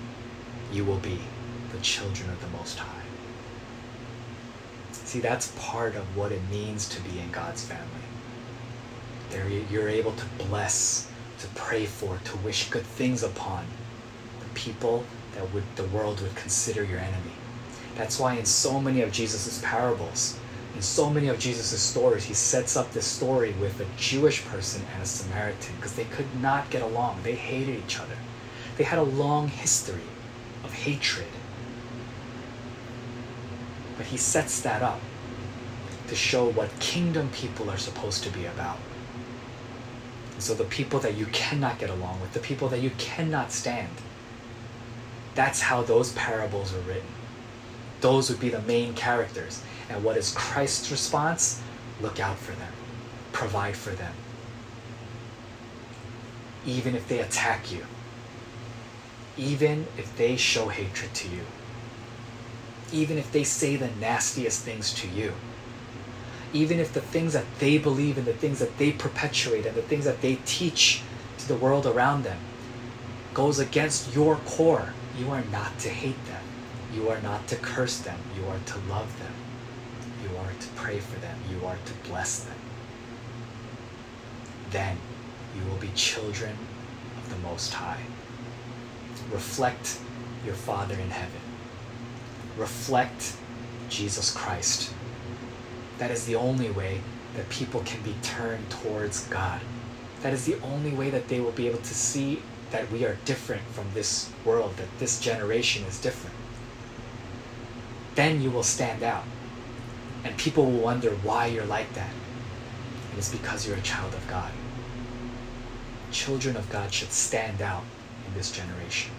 you 0.72 0.84
will 0.84 0.98
be 0.98 1.20
the 1.72 1.78
children 1.80 2.30
of 2.30 2.40
the 2.40 2.48
Most 2.48 2.78
High. 2.78 2.99
See, 5.10 5.18
that's 5.18 5.52
part 5.58 5.96
of 5.96 6.16
what 6.16 6.30
it 6.30 6.40
means 6.52 6.88
to 6.90 7.00
be 7.00 7.18
in 7.18 7.32
God's 7.32 7.64
family. 7.64 8.04
There 9.30 9.48
you're 9.48 9.88
able 9.88 10.12
to 10.12 10.24
bless, 10.38 11.10
to 11.40 11.48
pray 11.56 11.84
for, 11.84 12.20
to 12.22 12.36
wish 12.36 12.70
good 12.70 12.84
things 12.84 13.24
upon 13.24 13.64
the 14.38 14.48
people 14.54 15.04
that 15.34 15.52
would 15.52 15.64
the 15.74 15.82
world 15.82 16.20
would 16.20 16.36
consider 16.36 16.84
your 16.84 17.00
enemy. 17.00 17.32
That's 17.96 18.20
why 18.20 18.34
in 18.34 18.44
so 18.44 18.80
many 18.80 19.00
of 19.00 19.10
Jesus' 19.10 19.60
parables, 19.64 20.38
in 20.76 20.82
so 20.82 21.10
many 21.10 21.26
of 21.26 21.40
Jesus' 21.40 21.80
stories, 21.80 22.22
he 22.22 22.34
sets 22.34 22.76
up 22.76 22.92
this 22.92 23.06
story 23.06 23.52
with 23.60 23.80
a 23.80 23.86
Jewish 24.00 24.44
person 24.44 24.80
and 24.94 25.02
a 25.02 25.06
Samaritan 25.06 25.74
because 25.74 25.96
they 25.96 26.04
could 26.04 26.40
not 26.40 26.70
get 26.70 26.82
along. 26.82 27.24
They 27.24 27.34
hated 27.34 27.82
each 27.84 27.98
other. 27.98 28.16
They 28.76 28.84
had 28.84 29.00
a 29.00 29.02
long 29.02 29.48
history 29.48 30.06
of 30.62 30.72
hatred. 30.72 31.26
But 34.00 34.06
he 34.06 34.16
sets 34.16 34.62
that 34.62 34.80
up 34.80 34.98
to 36.08 36.16
show 36.16 36.48
what 36.48 36.70
kingdom 36.80 37.28
people 37.34 37.68
are 37.68 37.76
supposed 37.76 38.24
to 38.24 38.30
be 38.30 38.46
about. 38.46 38.78
And 40.32 40.42
so 40.42 40.54
the 40.54 40.64
people 40.64 41.00
that 41.00 41.16
you 41.16 41.26
cannot 41.26 41.78
get 41.78 41.90
along 41.90 42.18
with, 42.22 42.32
the 42.32 42.40
people 42.40 42.68
that 42.68 42.80
you 42.80 42.92
cannot 42.96 43.52
stand, 43.52 43.90
that's 45.34 45.60
how 45.60 45.82
those 45.82 46.12
parables 46.14 46.72
are 46.72 46.80
written. 46.80 47.10
Those 48.00 48.30
would 48.30 48.40
be 48.40 48.48
the 48.48 48.62
main 48.62 48.94
characters. 48.94 49.62
And 49.90 50.02
what 50.02 50.16
is 50.16 50.32
Christ's 50.34 50.90
response? 50.90 51.60
Look 52.00 52.18
out 52.18 52.38
for 52.38 52.52
them, 52.52 52.72
provide 53.32 53.76
for 53.76 53.90
them. 53.90 54.14
Even 56.64 56.94
if 56.94 57.06
they 57.06 57.18
attack 57.18 57.70
you, 57.70 57.84
even 59.36 59.86
if 59.98 60.16
they 60.16 60.36
show 60.36 60.68
hatred 60.68 61.12
to 61.12 61.28
you, 61.28 61.42
even 62.92 63.18
if 63.18 63.30
they 63.32 63.44
say 63.44 63.76
the 63.76 63.90
nastiest 64.00 64.62
things 64.62 64.92
to 64.94 65.08
you, 65.08 65.32
even 66.52 66.78
if 66.78 66.92
the 66.92 67.00
things 67.00 67.32
that 67.32 67.44
they 67.58 67.78
believe 67.78 68.18
and 68.18 68.26
the 68.26 68.32
things 68.32 68.58
that 68.58 68.76
they 68.78 68.92
perpetuate 68.92 69.66
and 69.66 69.76
the 69.76 69.82
things 69.82 70.04
that 70.04 70.20
they 70.20 70.36
teach 70.44 71.02
to 71.38 71.48
the 71.48 71.54
world 71.54 71.86
around 71.86 72.24
them 72.24 72.38
goes 73.34 73.58
against 73.58 74.14
your 74.14 74.36
core, 74.36 74.92
you 75.16 75.30
are 75.30 75.44
not 75.52 75.78
to 75.78 75.88
hate 75.88 76.24
them. 76.26 76.42
You 76.94 77.08
are 77.08 77.20
not 77.20 77.46
to 77.48 77.56
curse 77.56 77.98
them. 77.98 78.18
You 78.36 78.46
are 78.48 78.58
to 78.58 78.78
love 78.90 79.16
them. 79.20 79.32
You 80.22 80.36
are 80.38 80.52
to 80.52 80.68
pray 80.74 80.98
for 80.98 81.18
them. 81.20 81.38
You 81.50 81.64
are 81.66 81.76
to 81.84 82.08
bless 82.08 82.40
them. 82.40 82.56
Then 84.70 84.96
you 85.56 85.70
will 85.70 85.78
be 85.78 85.90
children 85.94 86.56
of 87.16 87.30
the 87.30 87.48
Most 87.48 87.72
High. 87.74 88.02
Reflect 89.30 89.98
your 90.44 90.54
Father 90.54 90.94
in 90.94 91.10
heaven. 91.10 91.49
Reflect 92.56 93.36
Jesus 93.88 94.34
Christ. 94.34 94.92
That 95.98 96.10
is 96.10 96.26
the 96.26 96.36
only 96.36 96.70
way 96.70 97.00
that 97.36 97.48
people 97.48 97.82
can 97.84 98.02
be 98.02 98.14
turned 98.22 98.70
towards 98.70 99.26
God. 99.28 99.60
That 100.22 100.32
is 100.32 100.44
the 100.44 100.60
only 100.62 100.92
way 100.92 101.10
that 101.10 101.28
they 101.28 101.40
will 101.40 101.52
be 101.52 101.68
able 101.68 101.78
to 101.78 101.94
see 101.94 102.42
that 102.70 102.90
we 102.90 103.04
are 103.04 103.16
different 103.24 103.62
from 103.72 103.86
this 103.94 104.30
world, 104.44 104.76
that 104.76 104.98
this 104.98 105.20
generation 105.20 105.84
is 105.84 106.00
different. 106.00 106.36
Then 108.14 108.40
you 108.40 108.50
will 108.50 108.62
stand 108.62 109.02
out. 109.02 109.24
And 110.24 110.36
people 110.36 110.66
will 110.66 110.80
wonder 110.80 111.10
why 111.22 111.46
you're 111.46 111.64
like 111.64 111.92
that. 111.94 112.10
And 113.10 113.18
it's 113.18 113.32
because 113.32 113.66
you're 113.66 113.76
a 113.76 113.82
child 113.82 114.14
of 114.14 114.26
God. 114.28 114.50
Children 116.12 116.56
of 116.56 116.68
God 116.70 116.92
should 116.92 117.12
stand 117.12 117.62
out 117.62 117.84
in 118.26 118.34
this 118.34 118.50
generation. 118.50 119.12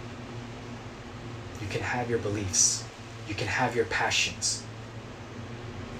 You 1.60 1.66
can 1.68 1.80
have 1.80 2.08
your 2.08 2.18
beliefs, 2.18 2.81
you 3.28 3.34
can 3.34 3.48
have 3.48 3.76
your 3.76 3.84
passions, 3.86 4.62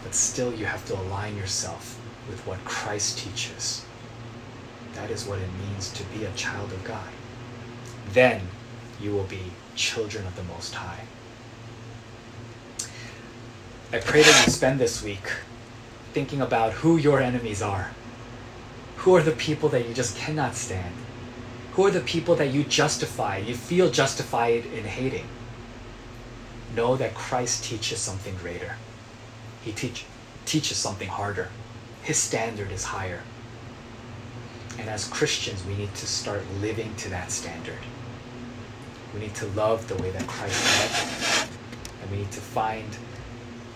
but 0.03 0.15
still 0.15 0.53
you 0.53 0.67
have 0.67 0.85
to 0.87 0.95
align 0.95 1.37
yourself 1.37 1.99
with 2.29 2.47
what 2.47 2.65
Christ 2.65 3.19
teaches. 3.19 3.85
That 4.95 5.11
is 5.11 5.27
what 5.27 5.39
it 5.39 5.49
means 5.67 5.91
to 5.93 6.05
be 6.05 6.25
a 6.25 6.33
child 6.33 6.73
of 6.73 6.85
God. 6.85 7.09
Then 8.13 8.43
you 9.01 9.13
will 9.13 9.25
be 9.25 9.53
children 9.75 10.27
of 10.27 10.37
the 10.37 10.43
Most 10.45 10.75
High. 10.75 11.05
I 13.93 13.99
pray 13.99 14.23
that 14.23 14.47
you 14.47 14.53
spend 14.53 14.79
this 14.79 15.03
week 15.03 15.33
thinking 16.13 16.41
about 16.41 16.73
who 16.73 16.97
your 16.97 17.21
enemies 17.21 17.63
are. 17.63 17.91
Who 18.99 19.17
are 19.17 19.23
the 19.23 19.33
people 19.33 19.69
that 19.71 19.89
you 19.89 19.95
just 19.95 20.17
cannot 20.17 20.55
stand? 20.55 20.95
Who 21.73 21.87
are 21.87 21.91
the 21.91 22.01
people 22.01 22.35
that 22.37 22.53
you 22.53 22.65
justify, 22.65 23.39
you 23.39 23.55
feel 23.55 23.91
justified 23.91 24.67
in 24.67 24.85
hating? 24.85 25.27
Know 26.75 26.97
that 26.97 27.15
Christ 27.15 27.65
teaches 27.65 27.99
something 27.99 28.35
greater. 28.37 28.77
He 29.63 29.73
teach, 29.73 30.05
teaches 30.47 30.77
something 30.77 31.09
harder. 31.09 31.49
His 32.03 32.17
standard 32.17 32.73
is 32.73 32.85
higher. 32.85 33.21
And 34.79 34.89
as 34.89 35.07
Christians, 35.07 35.65
we 35.65 35.75
need 35.75 35.95
to 35.97 36.07
start 36.07 36.43
living 36.61 36.95
to 36.97 37.11
that 37.11 37.31
standard. 37.31 37.79
We 39.15 39.21
need 39.21 39.35
to 39.37 39.47
love 39.49 39.87
the 39.89 39.97
way 39.97 40.11
that 40.11 40.27
Christ 40.27 40.65
loved. 40.81 41.53
And 42.01 42.11
we 42.11 42.17
need 42.19 42.33
to 42.33 42.41
find 42.41 42.97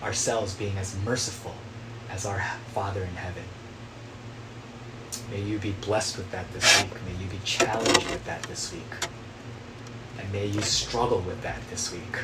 ourselves 0.01 0.55
being 0.55 0.77
as 0.77 0.95
merciful 1.05 1.53
as 2.09 2.25
our 2.25 2.43
Father 2.73 3.03
in 3.03 3.15
heaven. 3.15 3.43
May 5.31 5.41
you 5.41 5.59
be 5.59 5.71
blessed 5.81 6.17
with 6.17 6.31
that 6.31 6.51
this 6.53 6.83
week. 6.83 6.91
May 7.05 7.23
you 7.23 7.29
be 7.29 7.39
challenged 7.43 8.09
with 8.09 8.23
that 8.25 8.41
this 8.43 8.73
week. 8.73 9.09
And 10.19 10.31
may 10.31 10.47
you 10.47 10.61
struggle 10.61 11.19
with 11.19 11.41
that 11.43 11.59
this 11.69 11.91
week. 11.91 12.17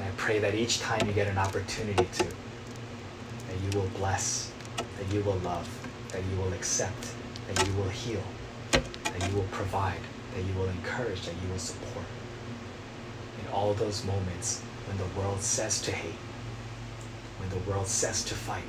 And 0.00 0.08
I 0.08 0.12
pray 0.16 0.38
that 0.38 0.54
each 0.54 0.80
time 0.80 1.06
you 1.06 1.12
get 1.12 1.28
an 1.28 1.36
opportunity 1.36 2.08
to, 2.10 2.24
that 2.24 3.60
you 3.62 3.78
will 3.78 3.88
bless, 3.98 4.50
that 4.76 5.14
you 5.14 5.22
will 5.22 5.36
love, 5.44 5.68
that 6.12 6.22
you 6.24 6.36
will 6.38 6.54
accept, 6.54 7.12
that 7.46 7.66
you 7.66 7.74
will 7.74 7.90
heal, 7.90 8.22
that 8.72 9.28
you 9.28 9.36
will 9.36 9.46
provide, 9.50 10.00
that 10.34 10.42
you 10.42 10.54
will 10.54 10.70
encourage, 10.70 11.26
that 11.26 11.34
you 11.42 11.50
will 11.50 11.58
support. 11.58 12.06
In 13.44 13.52
all 13.52 13.74
those 13.74 14.02
moments 14.06 14.62
when 14.86 14.96
the 14.96 15.20
world 15.20 15.42
says 15.42 15.82
to 15.82 15.92
hate, 15.92 16.18
when 17.38 17.50
the 17.50 17.70
world 17.70 17.86
says 17.86 18.24
to 18.24 18.34
fight. 18.34 18.64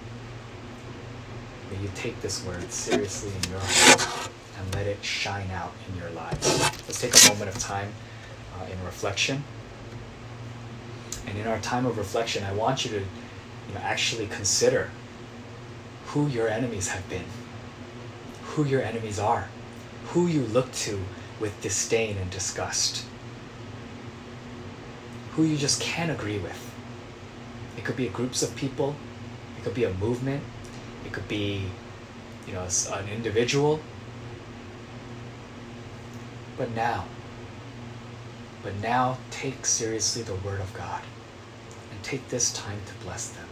May 1.72 1.82
you 1.82 1.90
take 1.96 2.20
this 2.22 2.46
word 2.46 2.70
seriously 2.74 3.32
in 3.42 3.52
your 3.52 3.62
heart 3.62 4.30
and 4.60 4.76
let 4.76 4.86
it 4.86 5.02
shine 5.02 5.50
out 5.52 5.72
in 5.90 5.98
your 5.98 6.10
lives. 6.10 6.60
Let's 6.60 7.00
take 7.00 7.16
a 7.16 7.34
moment 7.34 7.56
of 7.56 7.62
time 7.62 7.94
uh, 8.60 8.66
in 8.66 8.84
reflection. 8.84 9.46
And 11.28 11.38
in 11.38 11.48
our 11.48 11.60
time 11.60 11.86
of 11.86 11.98
reflection, 11.98 12.44
I 12.44 12.54
want 12.54 12.86
you 12.86 12.92
to 12.92 13.00
you 13.00 13.74
know, 13.74 13.82
actually 13.82 14.28
consider 14.28 14.90
who 16.08 16.28
your 16.28 16.48
enemies 16.48 16.90
have 16.90 17.08
been, 17.10 17.26
who 18.44 18.66
your 18.66 18.82
enemies 18.82 19.20
are, 19.20 19.48
who 20.08 20.28
you 20.28 20.42
look 20.42 20.72
to 20.74 21.00
with 21.40 21.60
disdain 21.62 22.18
and 22.18 22.30
disgust, 22.30 23.06
who 25.32 25.44
you 25.44 25.56
just 25.56 25.82
can't 25.82 26.12
agree 26.12 26.38
with. 26.38 26.74
It 27.78 27.86
could 27.86 27.96
be 27.96 28.08
groups 28.10 28.44
of 28.44 28.56
people, 28.56 28.96
it 29.58 29.64
could 29.64 29.74
be 29.74 29.86
a 29.86 29.94
movement, 29.94 30.44
it 31.06 31.14
could 31.14 31.28
be 31.28 31.64
you 32.46 32.54
know 32.54 32.68
an 32.92 33.08
individual. 33.08 33.80
But 36.58 36.72
now, 36.76 37.06
but 38.64 38.76
now 38.82 39.18
take 39.32 39.66
seriously 39.66 40.22
the 40.22 40.36
word 40.36 40.62
of 40.62 40.74
God 40.74 41.02
and 41.92 42.04
take 42.04 42.28
this 42.30 42.54
time 42.54 42.80
to 42.86 43.06
bless 43.06 43.30
them. 43.30 43.48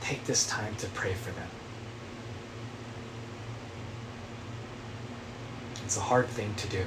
Take 0.00 0.24
this 0.24 0.46
time 0.46 0.74
to 0.76 0.86
pray 0.88 1.14
for 1.14 1.30
them. 1.32 1.48
It's 5.84 5.96
a 5.96 6.00
hard 6.00 6.28
thing 6.28 6.54
to 6.54 6.68
do. 6.68 6.84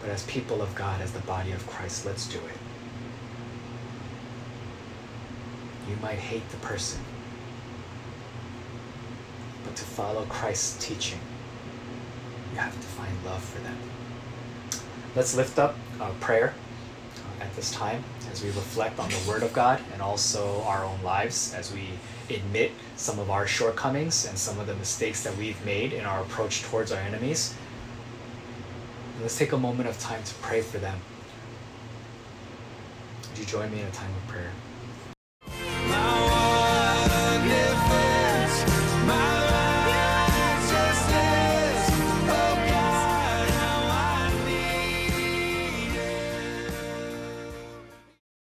But 0.00 0.10
as 0.10 0.22
people 0.24 0.62
of 0.62 0.74
God, 0.74 1.00
as 1.00 1.12
the 1.12 1.20
body 1.20 1.52
of 1.52 1.66
Christ, 1.66 2.06
let's 2.06 2.26
do 2.28 2.38
it. 2.38 2.58
You 5.88 5.96
might 6.02 6.18
hate 6.18 6.48
the 6.50 6.58
person, 6.58 7.00
but 9.64 9.74
to 9.74 9.84
follow 9.84 10.26
Christ's 10.26 10.84
teaching, 10.86 11.18
you 12.52 12.58
have 12.58 12.74
to 12.74 12.86
find 12.86 13.12
love 13.24 13.42
for 13.42 13.60
them. 13.60 13.76
Let's 15.16 15.34
lift 15.34 15.58
up 15.58 15.74
prayer 16.20 16.54
uh, 17.40 17.44
at 17.44 17.54
this 17.56 17.72
time 17.72 18.04
as 18.30 18.42
we 18.42 18.48
reflect 18.50 18.98
on 18.98 19.08
the 19.08 19.18
Word 19.26 19.42
of 19.42 19.52
God 19.52 19.80
and 19.92 20.02
also 20.02 20.62
our 20.62 20.84
own 20.84 21.02
lives 21.02 21.54
as 21.54 21.72
we 21.72 21.88
admit 22.30 22.72
some 22.96 23.18
of 23.18 23.30
our 23.30 23.46
shortcomings 23.46 24.26
and 24.26 24.38
some 24.38 24.60
of 24.60 24.66
the 24.66 24.74
mistakes 24.74 25.24
that 25.24 25.36
we've 25.36 25.64
made 25.64 25.92
in 25.92 26.04
our 26.04 26.20
approach 26.20 26.62
towards 26.62 26.92
our 26.92 27.00
enemies. 27.00 27.54
And 29.14 29.22
let's 29.22 29.38
take 29.38 29.52
a 29.52 29.58
moment 29.58 29.88
of 29.88 29.98
time 29.98 30.22
to 30.22 30.34
pray 30.34 30.60
for 30.60 30.78
them. 30.78 30.98
Would 33.30 33.38
you 33.38 33.44
join 33.46 33.70
me 33.70 33.80
in 33.80 33.86
a 33.86 33.90
time 33.90 34.14
of 34.14 34.28
prayer? 34.28 34.52